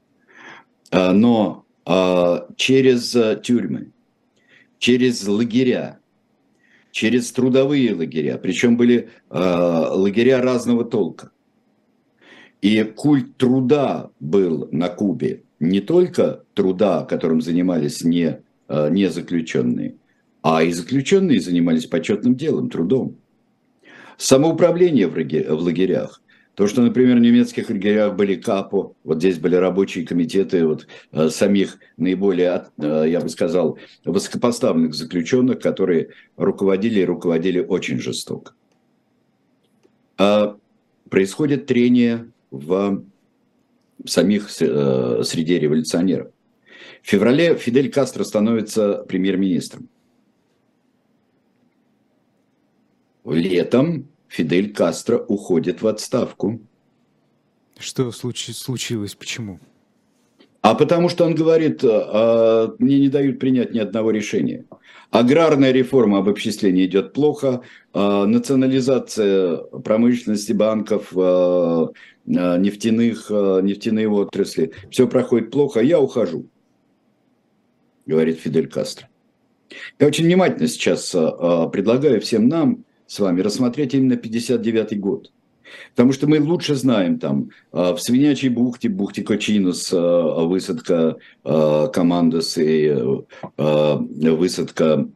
[0.91, 3.93] А, но а, через тюрьмы,
[4.79, 5.99] через лагеря,
[6.97, 11.31] через трудовые лагеря, причем были лагеря разного толка.
[12.63, 19.97] И культ труда был на Кубе, не только труда, которым занимались не, не заключенные,
[20.41, 23.19] а и заключенные занимались почетным делом, трудом.
[24.17, 26.23] Самоуправление в лагерях.
[26.57, 31.29] То, что, например, в немецких лагерях были капо, вот здесь были рабочие комитеты вот, э,
[31.29, 38.55] самих наиболее, э, я бы сказал, высокопоставленных заключенных, которые руководили и руководили очень жестоко.
[40.17, 40.57] А
[41.11, 43.05] происходит трение в
[44.07, 46.29] самих э, среде революционеров.
[47.03, 49.91] В феврале Фидель Кастро становится премьер-министром.
[53.27, 56.61] Летом Фидель Кастро уходит в отставку.
[57.79, 59.15] Что случ- случилось?
[59.15, 59.59] Почему?
[60.63, 64.65] А потому что он говорит, а, мне не дают принять ни одного решения.
[65.13, 67.63] Аграрная реформа об обобществления идет плохо,
[67.93, 71.93] а, национализация промышленности, банков, а,
[72.25, 76.49] нефтяных, нефтяные отрасли, все проходит плохо, я ухожу,
[78.05, 79.09] говорит Фидель Кастро.
[80.01, 85.31] Я очень внимательно сейчас предлагаю всем нам с вами рассмотреть именно 59 год.
[85.91, 91.89] Потому что мы лучше знаем там а, в Свинячей бухте, бухте Кочинус, а, высадка а,
[91.89, 92.95] командос и
[93.57, 95.09] высадка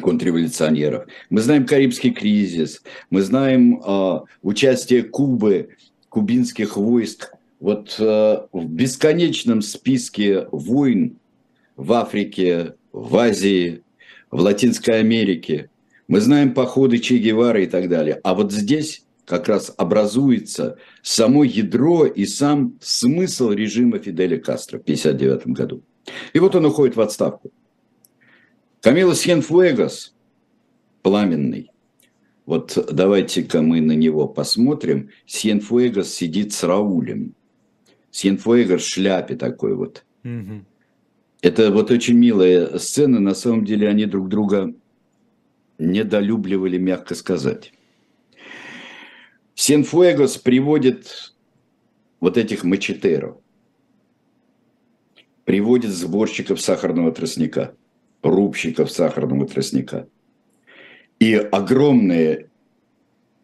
[0.00, 1.06] контрреволюционеров.
[1.30, 3.82] Мы знаем Карибский кризис, мы знаем
[4.42, 5.70] участие Кубы,
[6.08, 11.18] кубинских войск вот в бесконечном списке войн
[11.76, 13.82] в Африке, в Азии,
[14.30, 15.68] в Латинской Америке–
[16.10, 18.20] мы знаем походы Че Гевара и так далее.
[18.24, 24.82] А вот здесь как раз образуется само ядро и сам смысл режима Фиделя Кастро в
[24.82, 25.82] 1959 году.
[26.32, 27.52] И вот он уходит в отставку.
[28.80, 30.12] Камило Сьенфуэгас,
[31.02, 31.70] пламенный,
[32.44, 35.10] вот давайте-ка мы на него посмотрим.
[35.26, 37.36] Сьенфуэгас сидит с Раулем.
[38.10, 40.04] Сьенфуэгас в шляпе такой вот.
[40.24, 40.64] Угу.
[41.42, 43.20] Это вот очень милая сцена.
[43.20, 44.74] На самом деле они друг друга
[45.80, 47.72] недолюбливали, мягко сказать.
[49.54, 51.34] Сенфуэгос приводит
[52.20, 53.38] вот этих мачетеров,
[55.44, 57.74] приводит сборщиков сахарного тростника,
[58.22, 60.08] рубщиков сахарного тростника.
[61.18, 62.48] И огромные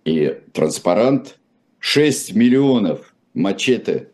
[0.04, 1.38] и транспарант
[1.80, 4.10] 6 миллионов мачете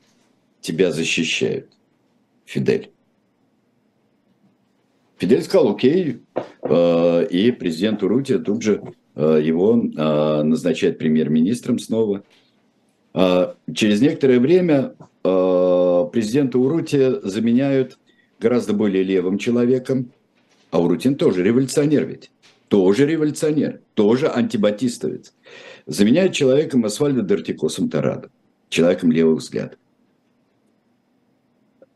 [0.60, 1.70] тебя защищают,
[2.44, 2.91] Фидель.
[5.22, 6.18] Фидель сказал, окей,
[6.62, 8.82] э, и президент Урути тут же
[9.14, 12.24] э, его э, назначает премьер-министром снова.
[13.14, 17.98] Через некоторое время президента Урути заменяют
[18.40, 20.10] гораздо более левым человеком,
[20.70, 22.30] а Урутин тоже революционер ведь,
[22.68, 25.34] тоже революционер, тоже антибатистовец.
[25.86, 28.30] Заменяют человеком Асфальда Дертикосом Тарадо,
[28.70, 29.78] человеком левых взглядов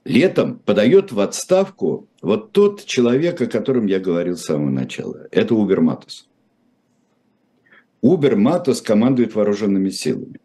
[0.06, 5.26] летом подает в отставку вот тот человек, о котором я говорил с самого начала.
[5.32, 6.28] Это Убер Матос.
[8.00, 10.40] Убер Матос командует вооруженными силами.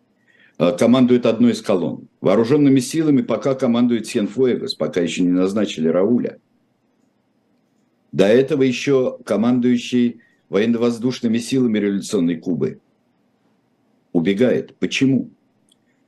[0.58, 2.08] Э, командует одной из колонн.
[2.22, 6.40] Вооруженными силами пока командует Сьенфуэгос, пока еще не назначили Рауля.
[8.12, 12.80] До этого еще командующий военно-воздушными силами революционной Кубы
[14.12, 14.76] убегает.
[14.78, 15.30] Почему?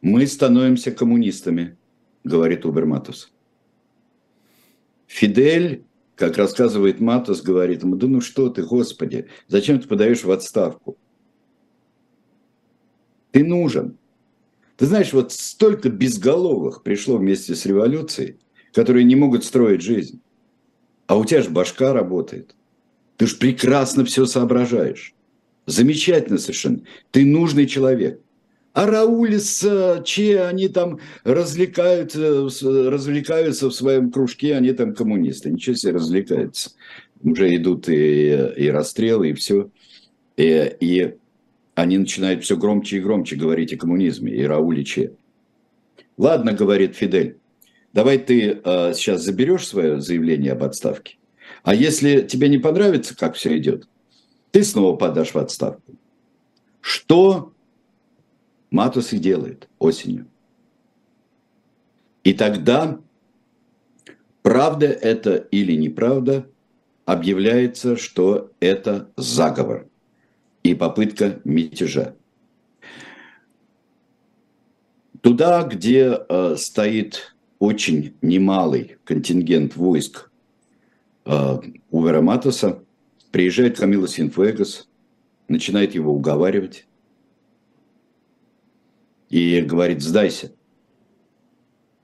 [0.02, 1.78] Мы становимся коммунистами,
[2.24, 3.33] говорит Убер Матос.
[5.14, 5.86] Фидель,
[6.16, 10.98] как рассказывает Матос, говорит ему, да ну что ты, Господи, зачем ты подаешь в отставку?
[13.30, 14.00] Ты нужен.
[14.76, 18.40] Ты знаешь, вот столько безголовых пришло вместе с революцией,
[18.74, 20.20] которые не могут строить жизнь.
[21.06, 22.56] А у тебя же башка работает.
[23.18, 25.14] Ты же прекрасно все соображаешь.
[25.68, 26.82] Замечательно совершенно.
[27.12, 28.20] Ты нужный человек.
[28.74, 32.50] А Рауль с Че, они там развлекаются,
[32.90, 35.52] развлекаются в своем кружке, они там коммунисты.
[35.52, 36.72] Ничего себе развлекаются.
[37.22, 39.70] Уже идут и, и расстрелы, и все.
[40.38, 41.16] И, и
[41.76, 45.14] они начинают все громче и громче говорить о коммунизме, и Рауле Че.
[46.18, 47.38] Ладно, говорит Фидель,
[47.94, 51.18] давай ты э, сейчас заберешь свое заявление об отставке.
[51.64, 53.88] А если тебе не понравится, как все идет,
[54.52, 55.94] ты снова подашь в отставку.
[56.82, 57.53] Что
[58.74, 60.26] Матус и делает осенью.
[62.24, 63.00] И тогда,
[64.42, 66.50] правда это или неправда,
[67.06, 69.88] объявляется, что это заговор
[70.64, 72.16] и попытка мятежа.
[75.22, 80.32] Туда, где э, стоит очень немалый контингент войск
[81.26, 81.60] э,
[81.92, 82.84] Увера Матоса,
[83.32, 84.90] приезжает Камила Синфуэгас,
[85.48, 86.88] начинает его уговаривать,
[89.34, 90.52] и говорит, сдайся.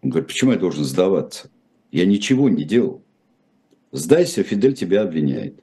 [0.02, 1.52] Он говорит, почему я должен сдаваться?
[1.92, 3.04] Я ничего не делал.
[3.92, 5.60] Сдайся, Фидель тебя обвиняет.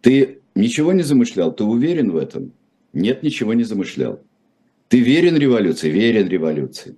[0.00, 1.52] Ты ничего не замышлял?
[1.52, 2.52] Ты уверен в этом?
[2.92, 4.22] Нет, ничего не замышлял.
[4.86, 5.90] Ты верен революции?
[5.90, 6.96] Верен революции.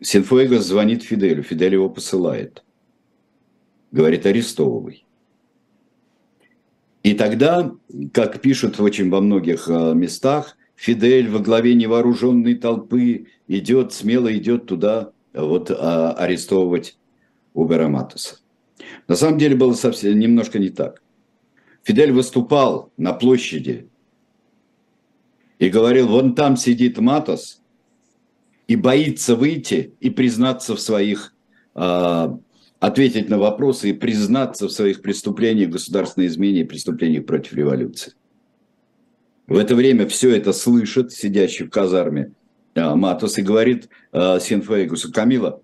[0.00, 2.62] Синфуэгос звонит Фиделю, Фидель его посылает.
[3.90, 5.04] Говорит, арестовывай.
[7.02, 7.74] И тогда,
[8.12, 14.64] как пишут очень во многих э, местах, Фидель во главе невооруженной толпы идет, смело идет
[14.64, 16.96] туда вот а, арестовывать
[17.52, 18.36] Убера Матуса.
[19.06, 21.02] На самом деле было совсем немножко не так.
[21.82, 23.90] Фидель выступал на площади
[25.58, 27.60] и говорил, вон там сидит Матос
[28.66, 31.34] и боится выйти и признаться в своих,
[31.74, 32.28] э,
[32.78, 38.14] ответить на вопросы и признаться в своих преступлениях, государственной измене и преступлениях против революции.
[39.50, 42.32] В это время все это слышит сидящий в казарме
[42.76, 45.60] а, Матос и говорит а, Синфейгусу, Камила,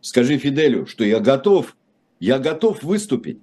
[0.00, 1.76] скажи Фиделю, что я готов,
[2.20, 3.40] я готов выступить.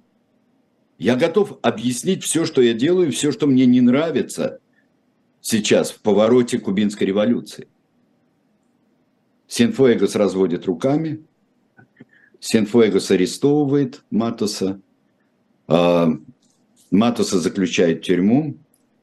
[0.96, 4.60] Я готов объяснить все, что я делаю, все, что мне не нравится
[5.42, 7.68] сейчас в повороте кубинской революции.
[9.46, 11.22] Синфуэгос разводит руками,
[12.40, 14.80] Синфуэгос арестовывает Матоса,
[15.68, 16.08] а,
[16.90, 18.56] Матоса заключает в тюрьму,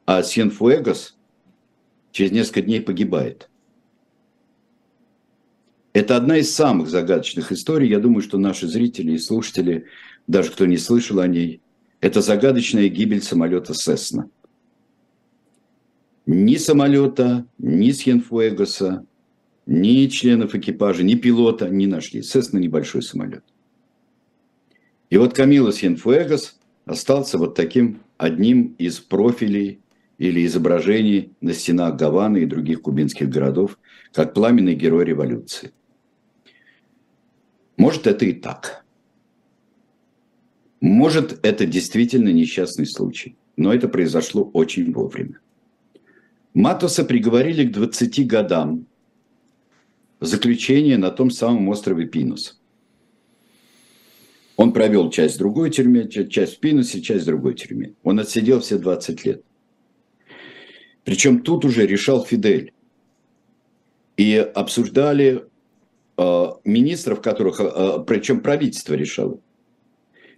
[0.06, 1.16] а Сьенфуэгос
[2.12, 3.50] через несколько дней погибает.
[5.94, 7.90] Это одна из самых загадочных историй.
[7.90, 9.86] Я думаю, что наши зрители и слушатели,
[10.28, 11.62] даже кто не слышал о ней,
[12.02, 14.30] это загадочная гибель самолета Сесна.
[16.26, 19.06] Ни самолета, ни Сьенфуэгоса,
[19.66, 22.24] ни членов экипажа, ни пилота не нашли.
[22.24, 23.44] Сесна небольшой самолет.
[25.10, 29.80] И вот Камила Сьенфуэгос остался вот таким одним из профилей
[30.18, 33.80] или изображений на стенах Гаваны и других кубинских городов,
[34.12, 35.72] как пламенный герой революции.
[37.78, 38.86] Может, это и так.
[40.82, 43.36] Может, это действительно несчастный случай.
[43.56, 45.40] Но это произошло очень вовремя.
[46.54, 48.86] Матоса приговорили к 20 годам
[50.20, 52.62] заключения на том самом острове Пинус.
[54.56, 57.96] Он провел часть в другой тюрьме, часть в Пинусе, часть в другой тюрьме.
[58.04, 59.44] Он отсидел все 20 лет.
[61.04, 62.74] Причем тут уже решал Фидель.
[64.16, 65.46] И обсуждали
[66.18, 69.40] э, министров, которых, э, причем правительство решало.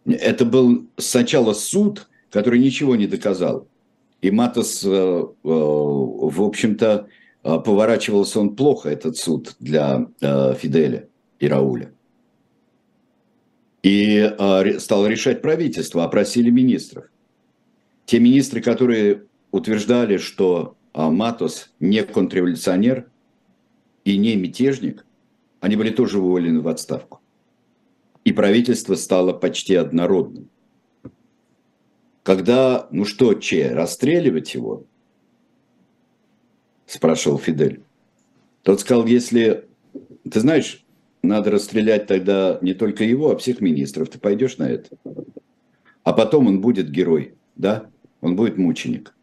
[0.06, 3.68] Это был сначала суд, который ничего не доказал.
[4.22, 7.08] И Матос, э, э, в общем-то,
[7.44, 11.08] э, поворачивался он плохо, этот суд для э, Фиделя
[11.40, 11.92] и Рауля.
[13.84, 17.06] И э, стало решать правительство, опросили министров.
[18.06, 19.26] Те министры, которые
[19.56, 23.10] утверждали, что а, Матос не контрреволюционер
[24.04, 25.06] и не мятежник,
[25.62, 27.22] они были тоже уволены в отставку.
[28.24, 30.50] И правительство стало почти однородным.
[32.24, 34.84] Когда, ну что, Че, расстреливать его?
[36.86, 37.84] Спрашивал Фидель.
[38.64, 39.68] Тот сказал, если,
[40.30, 40.84] ты знаешь,
[41.22, 44.10] надо расстрелять тогда не только его, а всех министров.
[44.10, 44.90] Ты пойдешь на это?
[46.04, 47.90] А потом он будет герой, да?
[48.22, 49.16] Он будет мученик.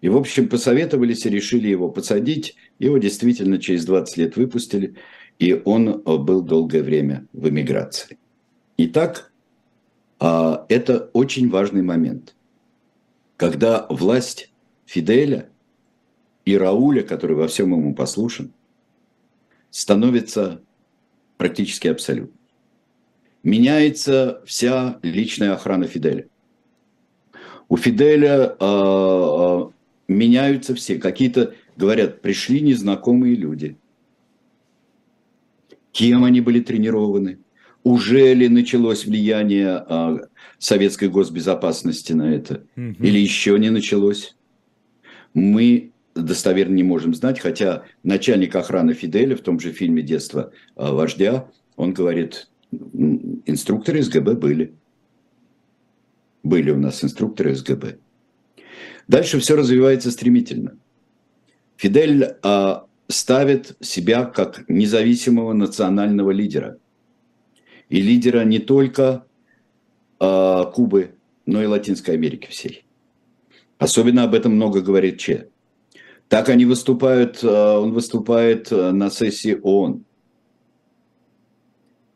[0.00, 2.56] И, в общем, посоветовались и решили его посадить.
[2.78, 4.94] Его действительно через 20 лет выпустили,
[5.38, 8.18] и он э, был долгое время в эмиграции.
[8.76, 9.32] Итак,
[10.18, 12.34] а, это очень важный момент,
[13.36, 14.52] когда власть
[14.84, 15.48] Фиделя
[16.44, 18.52] и Рауля, который во всем ему послушен,
[19.70, 20.62] становится
[21.36, 22.36] практически абсолютно.
[23.42, 26.26] Меняется вся личная охрана Фиделя.
[27.68, 29.64] У Фиделя э,
[30.08, 30.98] меняются все.
[30.98, 33.76] Какие-то, говорят, пришли незнакомые люди.
[35.92, 37.38] Кем они были тренированы?
[37.82, 40.18] Уже ли началось влияние а,
[40.58, 42.64] советской госбезопасности на это?
[42.76, 42.96] Угу.
[43.00, 44.36] Или еще не началось?
[45.34, 50.92] Мы достоверно не можем знать, хотя начальник охраны Фиделя в том же фильме «Детство а,
[50.92, 54.74] вождя», он говорит, инструкторы СГБ были.
[56.42, 57.98] Были у нас инструкторы СГБ.
[59.08, 60.78] Дальше все развивается стремительно.
[61.76, 66.78] Фидель а, ставит себя как независимого национального лидера.
[67.88, 69.26] И лидера не только
[70.18, 72.84] а, Кубы, но и Латинской Америки всей.
[73.78, 75.48] Особенно об этом много говорит Че.
[76.28, 80.04] Так они выступают, а, он выступает на сессии ООН.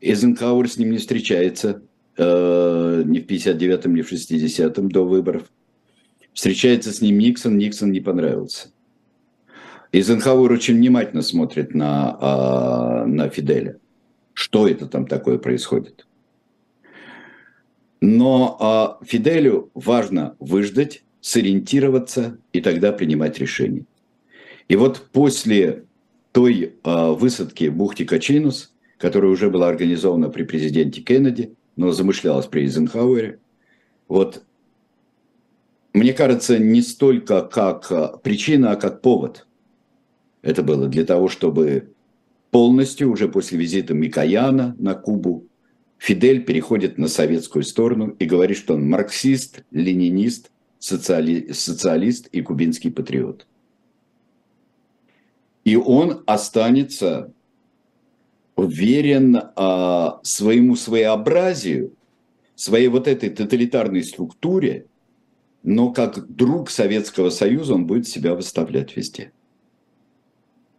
[0.01, 1.82] Эйзенхауэр с ним не встречается
[2.16, 5.45] э, ни в 59-м, ни в 60-м до выборов.
[6.33, 8.68] Встречается с ним Никсон, Никсон не понравился.
[9.93, 13.78] Эйзенхауэр очень внимательно смотрит на, а, на Фиделя.
[14.33, 16.07] Что это там такое происходит?
[18.01, 23.85] Но а, Фиделю важно выждать, сориентироваться и тогда принимать решения.
[24.68, 25.85] И вот после
[26.33, 32.47] той а, высадки в бухте Качинус, которая уже была организована при президенте Кеннеди, но замышлялась
[32.47, 33.41] при Эйзенхауэре,
[34.09, 34.45] вот
[35.93, 39.47] мне кажется, не столько как а, причина, а как повод.
[40.43, 41.93] Это было для того, чтобы
[42.51, 45.47] полностью уже после визита Микояна на Кубу
[45.99, 52.91] Фидель переходит на советскую сторону и говорит, что он марксист, ленинист, социали, социалист и кубинский
[52.91, 53.47] патриот.
[55.64, 57.32] И он останется
[58.57, 61.93] верен а, своему своеобразию,
[62.55, 64.86] своей вот этой тоталитарной структуре,
[65.62, 69.32] но как друг Советского Союза он будет себя выставлять везде.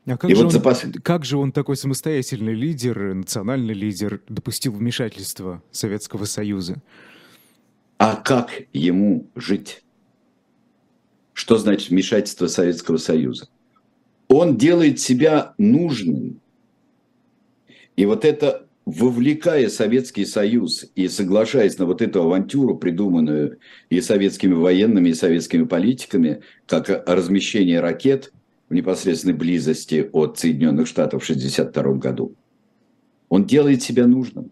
[0.05, 0.84] А как, и же вот он, запас...
[1.03, 6.82] как же он такой самостоятельный лидер, национальный лидер, допустил вмешательство Советского Союза?
[7.97, 9.84] А как ему жить?
[11.34, 13.47] Что значит вмешательство Советского Союза?
[14.27, 16.41] Он делает себя нужным.
[17.95, 24.53] И вот это вовлекая Советский Союз и соглашаясь на вот эту авантюру, придуманную и советскими
[24.53, 28.33] военными, и советскими политиками, как размещение ракет
[28.69, 32.35] в непосредственной близости от Соединенных Штатов в 1962 году,
[33.29, 34.51] он делает себя нужным.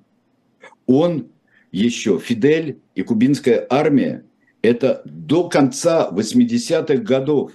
[0.85, 1.27] Он
[1.71, 4.23] еще, Фидель и кубинская армия,
[4.61, 7.51] это до конца 80-х годов,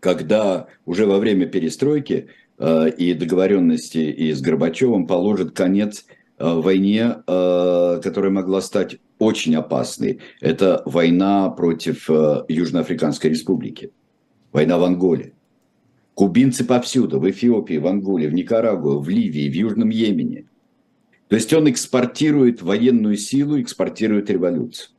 [0.00, 2.28] когда уже во время перестройки
[2.58, 6.06] и договоренности и с Горбачевым положит конец
[6.38, 10.20] э, войне, э, которая могла стать очень опасной.
[10.40, 12.08] Это война против
[12.48, 13.90] Южноафриканской республики,
[14.52, 15.32] война в Анголе.
[16.14, 20.46] Кубинцы повсюду, в Эфиопии, в Анголе, в Никарагуа, в Ливии, в Южном Йемене.
[21.28, 24.90] То есть он экспортирует военную силу, экспортирует революцию.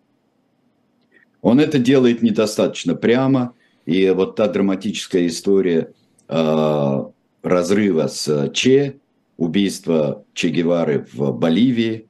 [1.41, 3.53] Он это делает недостаточно прямо,
[3.85, 5.93] и вот та драматическая история
[6.27, 7.05] э,
[7.45, 8.99] разрыва с Че,
[9.37, 12.07] убийства Че Гевары в Боливии,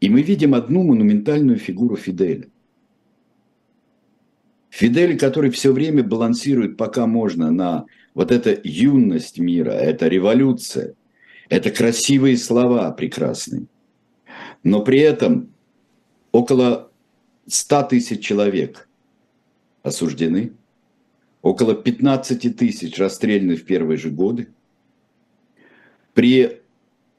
[0.00, 2.46] и мы видим одну монументальную фигуру Фиделя.
[4.68, 10.94] Фидель, который все время балансирует, пока можно, на вот эта юность мира, это революция,
[11.48, 13.66] это красивые слова прекрасные.
[14.62, 15.48] Но при этом
[16.32, 16.90] около
[17.46, 18.88] 100 тысяч человек
[19.82, 20.52] осуждены,
[21.42, 24.48] около 15 тысяч расстреляны в первые же годы.
[26.14, 26.60] При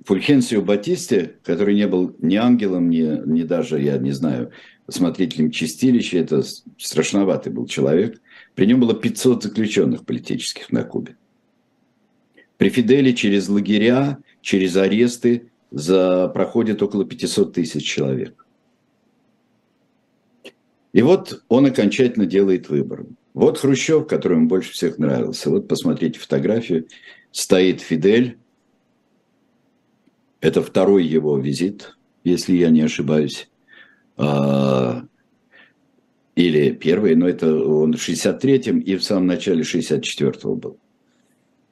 [0.05, 4.51] Фульхенсио Батисте, который не был ни ангелом, ни, ни даже, я не знаю,
[4.87, 6.43] смотрителем чистилища, это
[6.77, 8.21] страшноватый был человек,
[8.55, 11.15] при нем было 500 заключенных политических на Кубе.
[12.57, 18.45] При Фиделе через лагеря, через аресты за, проходит около 500 тысяч человек.
[20.91, 23.05] И вот он окончательно делает выбор.
[23.33, 25.49] Вот Хрущев, который ему больше всех нравился.
[25.49, 26.87] Вот посмотрите фотографию.
[27.31, 28.37] Стоит Фидель.
[30.41, 33.49] Это второй его визит, если я не ошибаюсь.
[34.17, 35.05] А,
[36.35, 40.79] или первый, но это он в 63-м и в самом начале 64-го был.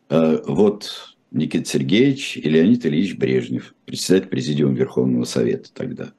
[0.10, 6.14] А, вот Никита Сергеевич и Леонид Ильич Брежнев, председатель Президиума Верховного Совета тогда.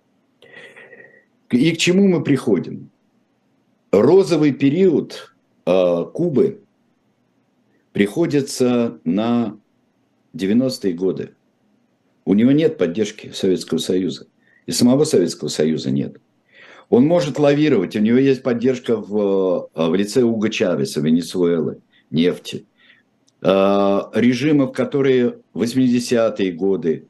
[1.50, 2.90] И к чему мы приходим?
[3.90, 5.34] Розовый период
[5.66, 6.62] э, Кубы
[7.92, 9.58] приходится на
[10.34, 11.34] 90-е годы.
[12.24, 14.26] У него нет поддержки Советского Союза.
[14.66, 16.20] И самого Советского Союза нет.
[16.90, 21.80] Он может лавировать, у него есть поддержка в, в лице Уга Чавеса, Венесуэлы,
[22.10, 22.66] нефти–
[23.40, 27.06] Э, режимов, которые в 80-е годы,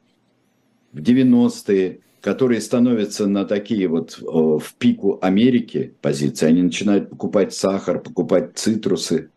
[0.93, 8.01] в 90-е, которые становятся на такие вот в пику Америки позиции, они начинают покупать сахар,
[8.01, 9.31] покупать цитрусы,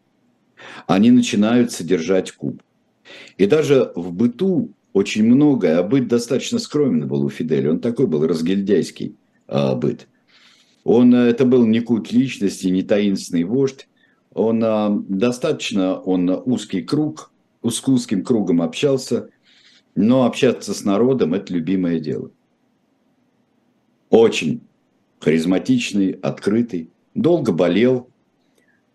[0.87, 2.61] они начинают содержать куб.
[3.37, 8.07] И даже в быту очень многое, а быт достаточно скромен был у Фиделя, он такой
[8.07, 9.15] был разгильдяйский
[9.47, 10.07] а, быт.
[10.83, 13.87] Он, это был не культ личности, не таинственный вождь,
[14.33, 19.29] он а, достаточно, он узкий круг, узким кругом общался,
[19.95, 22.31] но общаться с народом– это любимое дело.
[24.11, 24.61] Очень
[25.19, 28.09] харизматичный, открытый, долго болел,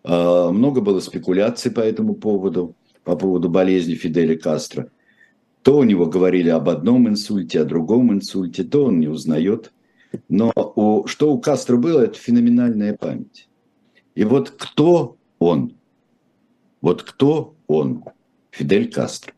[0.03, 4.91] а, много было спекуляций по этому поводу, по поводу болезни Фиделя Кастро.
[5.63, 9.73] То у него говорили об одном инсульте, о другом инсульте, то он не узнает.
[10.29, 13.49] Но у, что у Кастро было, это феноменальная память.
[14.13, 15.73] И вот кто он.
[16.79, 18.03] Вот кто он?
[18.51, 19.33] Фидель Кастро.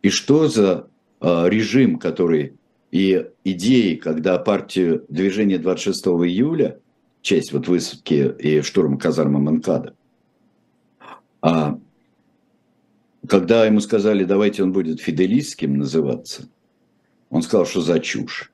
[0.00, 0.88] И что за
[1.20, 2.54] э, режим, который
[2.92, 6.78] и идеи, когда партию движения 26 июля,
[7.22, 9.94] часть вот высадки и штурма казармы Манкада,
[11.40, 11.78] а
[13.26, 16.48] когда ему сказали, давайте он будет фиделистским называться,
[17.30, 18.52] он сказал, что за чушь.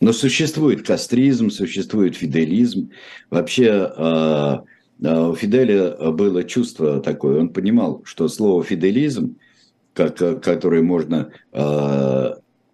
[0.00, 2.90] Но существует кастризм, существует фиделизм.
[3.30, 4.56] Вообще э,
[5.00, 9.36] у Фиделя было чувство такое, он понимал, что слово «фиделизм»,
[9.94, 11.32] как, которое можно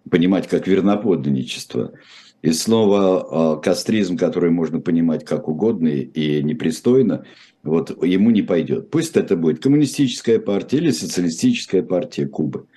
[0.09, 1.93] понимать как верноподданничество,
[2.41, 7.25] и слово э, «кастризм», которое можно понимать как угодно и непристойно,
[7.63, 8.91] вот ему не пойдет.
[8.91, 12.67] Пусть это будет коммунистическая партия или социалистическая партия Кубы.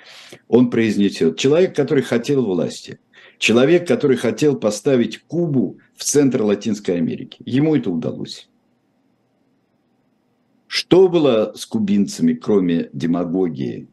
[0.47, 1.37] Он произнесет.
[1.37, 3.01] Человек, который хотел власти.
[3.39, 7.39] Человек, который хотел поставить Кубу в центр Латинской Америки.
[7.45, 8.49] Ему это удалось.
[10.69, 13.89] Что было с кубинцами, кроме демагогии?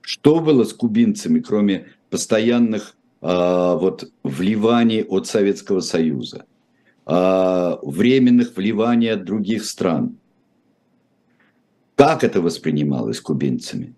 [0.00, 6.44] Что было с кубинцами, кроме постоянных а, вот, вливаний от Советского Союза,
[7.04, 10.16] а, временных вливаний от других стран?
[11.96, 13.94] Как это воспринималось кубинцами?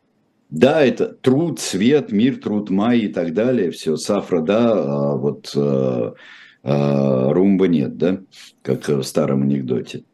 [0.48, 3.70] Да, это труд, свет, мир, труд, май и так далее.
[3.70, 6.14] Все, сафра, да, а вот а,
[6.62, 8.20] а, румба нет, да,
[8.62, 10.04] как в старом анекдоте.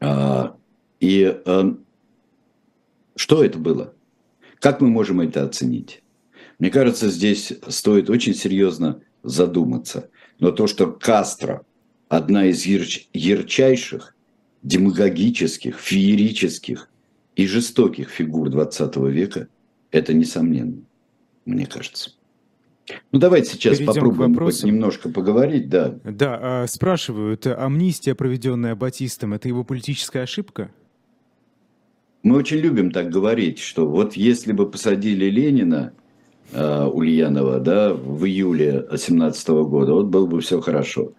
[0.00, 0.56] А,
[1.00, 1.84] и эм,
[3.14, 3.94] что это было?
[4.58, 6.02] Как мы можем это оценить?
[6.58, 10.10] Мне кажется, здесь стоит очень серьезно задуматься.
[10.38, 11.62] Но то, что Кастро
[12.08, 14.14] одна из ярч- ярчайших
[14.62, 16.88] демагогических, феерических
[17.34, 19.48] и жестоких фигур 20 века,
[19.90, 20.82] это несомненно,
[21.44, 22.10] мне кажется.
[23.10, 25.98] Ну, давайте сейчас Перейдем попробуем хоть немножко поговорить, да.
[26.04, 30.70] Да, а, спрашивают, амнистия, проведенная Батистом, это его политическая ошибка?
[32.22, 35.92] Мы очень любим так говорить, что вот если бы посадили Ленина,
[36.52, 41.12] э, Ульянова, да, в июле 2017 года, вот было бы все хорошо.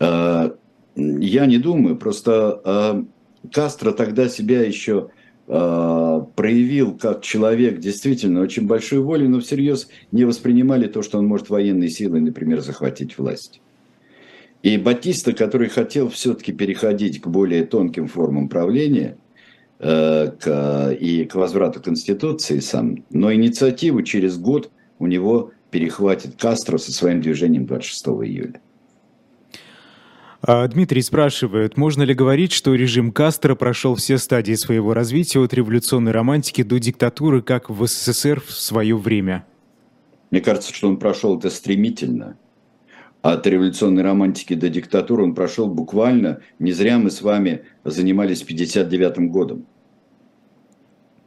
[0.00, 0.50] Э,
[0.96, 3.04] я не думаю, просто э,
[3.52, 5.10] Кастро тогда себя еще
[5.46, 11.50] проявил как человек действительно очень большой воли, но всерьез не воспринимали то, что он может
[11.50, 13.60] военной силой, например, захватить власть.
[14.62, 19.18] И Батиста, который хотел все-таки переходить к более тонким формам правления
[19.78, 26.92] к, и к возврату Конституции сам, но инициативу через год у него перехватит Кастро со
[26.92, 28.60] своим движением 26 июля.
[30.46, 35.54] А Дмитрий спрашивает, можно ли говорить, что режим Кастро прошел все стадии своего развития от
[35.54, 39.46] революционной романтики до диктатуры, как в СССР в свое время?
[40.30, 42.36] Мне кажется, что он прошел это стремительно.
[43.24, 49.30] От революционной романтики до диктатуры он прошел буквально, не зря мы с вами занимались 59
[49.30, 49.66] годом.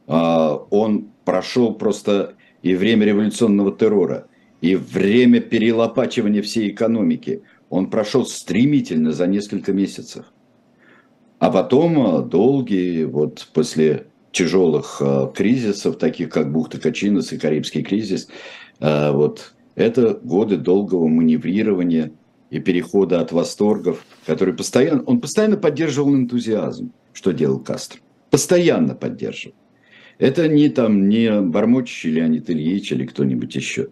[0.06, 4.28] А, он прошел просто и время революционного террора,
[4.60, 10.24] и время перелопачивания всей экономики– он прошел стремительно за несколько месяцев.
[11.38, 17.82] А потом э, долгие, вот после тяжелых э, кризисов, таких как бухта Качинос и Карибский
[17.82, 18.28] кризис,
[18.80, 22.12] вот это годы долгого маневрирования
[22.50, 28.00] и перехода от восторгов, который постоянно, он постоянно поддерживал энтузиазм, что делал Кастро.
[28.30, 29.54] Постоянно поддерживал.
[30.18, 33.88] Это не там, не Бормочич или Леонид Ильич или кто-нибудь еще.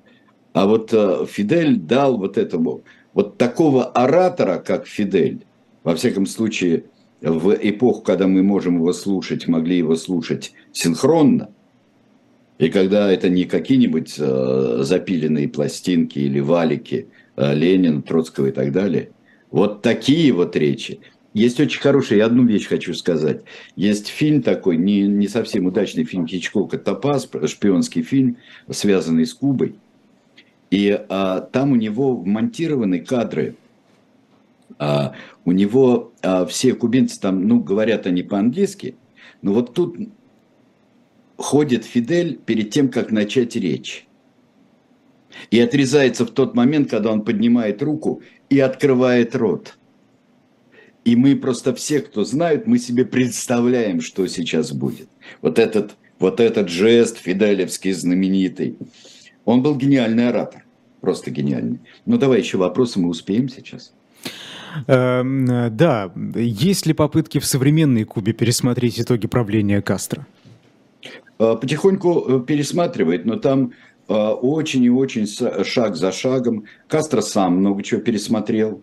[0.52, 0.90] А вот
[1.28, 2.82] Фидель дал вот этому
[3.14, 5.44] вот такого оратора, как Фидель,
[5.84, 6.86] во всяком случае,
[7.20, 11.50] в эпоху, когда мы можем его слушать, могли его слушать синхронно,
[12.58, 18.72] и когда это не какие-нибудь э, запиленные пластинки или валики э, Ленина, Троцкого и так
[18.72, 19.10] далее,
[19.50, 21.00] вот такие вот речи.
[21.34, 23.42] Есть очень хороший, я одну вещь хочу сказать.
[23.76, 28.38] Есть фильм такой, не, не совсем удачный фильм Хичкока «Топаз», шпионский фильм,
[28.70, 29.74] связанный с Кубой–
[30.70, 33.56] и а, там у него вмонтированы кадры.
[34.78, 38.96] А, у него а, все кубинцы там, ну, говорят они по-английски,
[39.42, 39.96] но вот тут
[41.36, 44.06] ходит Фидель перед тем, как начать речь.
[45.50, 49.78] И отрезается в тот момент, когда он поднимает руку и открывает рот.
[51.04, 55.08] И мы просто все, кто знают, мы себе представляем, что сейчас будет.
[55.42, 58.76] Вот этот, вот этот жест фиделевский знаменитый–
[59.46, 60.64] он был гениальный оратор,
[61.00, 61.78] просто гениальный.
[62.04, 63.94] Ну давай еще вопросы, мы успеем сейчас.
[64.88, 70.26] Эм, да, есть ли попытки в современной Кубе пересмотреть итоги правления Кастро?
[71.38, 73.72] Э, потихоньку э, пересматривает, но там
[74.08, 75.26] э, очень и очень
[75.64, 76.64] шаг за шагом.
[76.88, 78.82] Кастро сам много чего пересмотрел.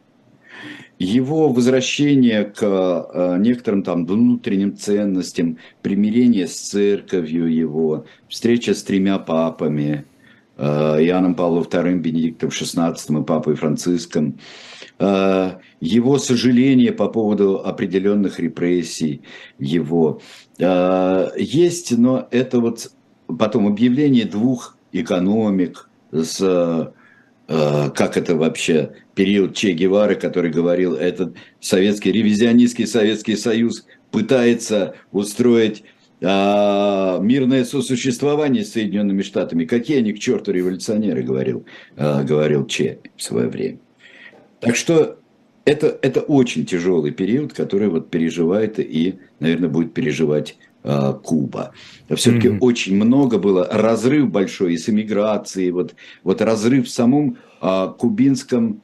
[1.00, 10.06] Его возвращение к некоторым там внутренним ценностям, примирение с церковью его, встреча с тремя папами–
[10.56, 14.38] Иоанном Павлом II, Бенедиктом XVI и Папой Франциском,
[15.00, 19.24] его сожаление по поводу определенных репрессий
[19.58, 20.22] его.
[20.60, 22.92] Э, есть, но это вот
[23.28, 26.92] потом объявление двух экономик с
[27.46, 35.84] как это вообще, период Че Гевары, который говорил, этот советский, ревизионистский Советский Союз пытается устроить
[36.26, 39.66] а, мирное сосуществование с Соединенными Штатами.
[39.66, 41.66] Какие они к черту революционеры, говорил,
[41.98, 43.80] а, говорил Че в свое время.
[44.62, 45.20] Так что
[45.66, 51.72] это, это очень тяжелый период, который вот переживает и, наверное, будет переживать а, Куба.
[52.16, 52.60] Все-таки mm-hmm.
[52.60, 58.82] очень много было, разрыв большой и с эмиграцией, вот, вот разрыв в самом а, кубинском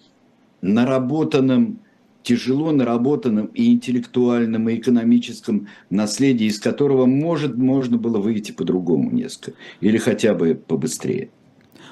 [0.62, 1.80] наработанном
[2.22, 9.58] тяжело наработанном и интеллектуальном, и экономическом наследии, из которого, может, можно было выйти по-другому несколько,
[9.82, 11.30] или хотя бы побыстрее.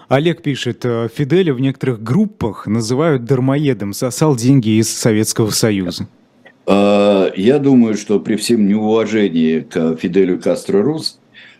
[0.09, 6.07] Олег пишет, «Э, Фиделя в некоторых группах называют дармоедом, сосал деньги из Советского Союза.
[6.67, 11.19] А, я думаю, что при всем неуважении к Фиделю Кастро Рус,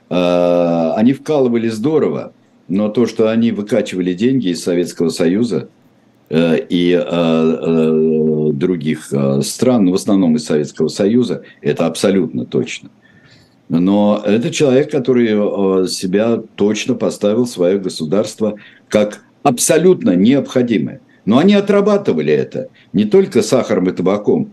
[0.10, 2.34] а, они вкалывали здорово,
[2.68, 5.70] но то, что они выкачивали деньги из Советского Союза,
[6.30, 12.90] Э, и э, э, других стран, в основном из Советского Союза, это абсолютно точно.
[13.70, 18.56] Но это человек, который себя точно поставил свое государство
[18.88, 21.02] как абсолютно необходимое.
[21.26, 24.52] Но они отрабатывали это не только сахаром и табаком,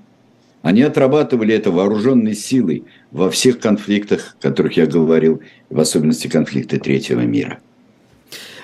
[0.65, 6.79] они отрабатывали это вооруженной силой во всех конфликтах, о которых я говорил, в особенности конфликты
[6.79, 7.59] третьего мира.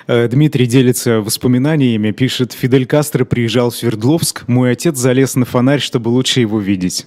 [0.07, 5.79] Э, Дмитрий делится воспоминаниями, пишет, Фидель Кастро приезжал в Свердловск, мой отец залез на фонарь,
[5.79, 7.05] чтобы лучше его видеть.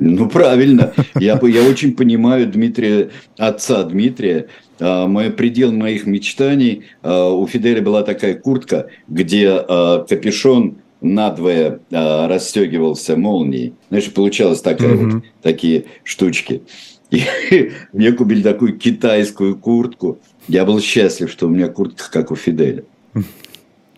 [0.00, 0.92] Ну, правильно.
[1.14, 4.48] Я, я очень понимаю Дмитрия, отца Дмитрия.
[4.80, 6.82] А, мой предел моих мечтаний.
[7.02, 13.74] А, у Фиделя была такая куртка, где а, капюшон надвое расстегивался молнией.
[13.88, 15.10] Знаешь, получалось такая mm-hmm.
[15.10, 16.62] вот, такие штучки.
[17.10, 17.22] И
[17.92, 20.18] мне купили такую китайскую куртку.
[20.48, 22.84] Я был счастлив, что у меня куртка, как у Фиделя.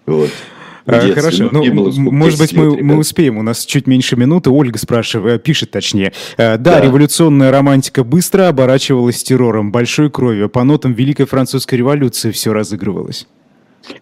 [0.07, 0.31] Вот.
[0.87, 4.51] Детстве, Хорошо, ну, было, может быть, мы, мы успеем, у нас чуть меньше минуты.
[4.51, 6.13] Ольга спрашивает, пишет точнее.
[6.37, 10.49] Да, да, революционная романтика быстро оборачивалась террором, большой кровью.
[10.49, 13.27] По нотам Великой Французской революции все разыгрывалось.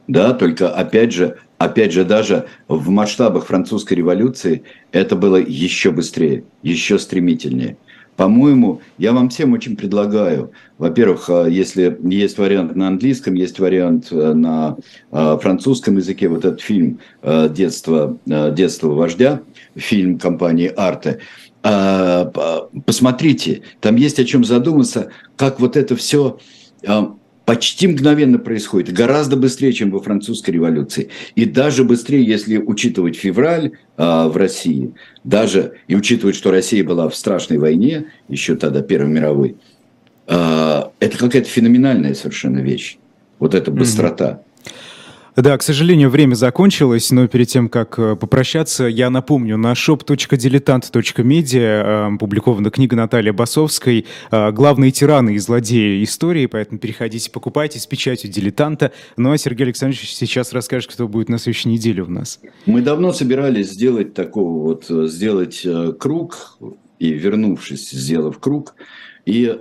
[0.08, 6.44] Да, только опять же, опять же, даже в масштабах французской революции это было еще быстрее,
[6.62, 7.76] еще стремительнее.
[8.16, 14.08] По-моему, я вам всем очень предлагаю, во-первых, э, если есть вариант на английском, есть вариант
[14.12, 14.76] э, на
[15.10, 19.40] э, французском языке, вот этот фильм «Детство, детство вождя»,
[19.74, 21.20] фильм компании «Арте»,
[21.62, 26.38] посмотрите, там есть о чем задуматься, как вот это все
[27.44, 31.10] почти мгновенно происходит, гораздо быстрее, чем во французской революции.
[31.34, 37.08] И даже быстрее, если учитывать февраль э, в России, даже и учитывать, что Россия была
[37.08, 39.56] в страшной войне, еще тогда Первой мировой,
[40.26, 42.96] э, это какая-то феноменальная совершенно вещь.
[43.38, 44.30] Вот эта быстрота.
[44.30, 44.53] Mm-hmm.
[45.36, 51.58] Да, к сожалению, время закончилось, но перед тем, как э, попрощаться, я напомню, на shop.diletant.media
[51.60, 57.86] э, опубликована книга Натальи Басовской э, «Главные тираны и злодеи истории», поэтому переходите, покупайте с
[57.86, 58.92] печатью «Дилетанта».
[59.16, 62.38] Ну а Сергей Александрович сейчас расскажет, кто будет на следующей неделе у нас.
[62.66, 65.66] Мы давно собирались сделать такого вот, сделать
[65.98, 66.58] круг,
[67.00, 68.76] и вернувшись, сделав круг,
[69.26, 69.52] и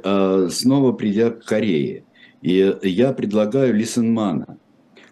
[0.52, 2.04] снова придя к Корее.
[2.44, 4.58] И я предлагаю Лисенмана–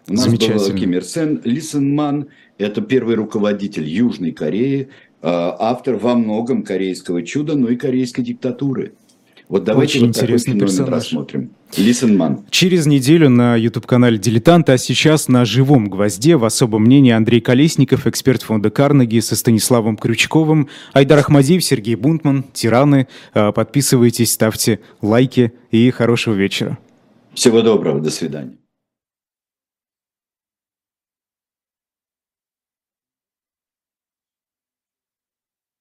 [0.08, 1.40] у нас был Ким Ир Сен.
[1.44, 2.26] Ли Сен Ман–
[2.58, 4.88] это первый руководитель Южной Кореи,
[5.20, 8.92] а, автор во многом корейского чуда, но и корейской диктатуры.
[9.48, 10.90] Вот давайте Очень вот интересный такой персонаж.
[10.90, 11.50] рассмотрим.
[11.76, 12.44] Лисенман.
[12.48, 18.06] Через неделю на YouTube-канале «Дилетанта», а сейчас на живом гвозде в особом мнении Андрей Колесников,
[18.06, 23.08] эксперт фонда Карнеги со Станиславом Крючковым, Айдар Ахмадиев, Сергей Бунтман, «Тираны».
[23.34, 26.78] А, подписывайтесь, ставьте лайки и хорошего вечера.
[27.34, 28.56] Всего доброго, до свидания.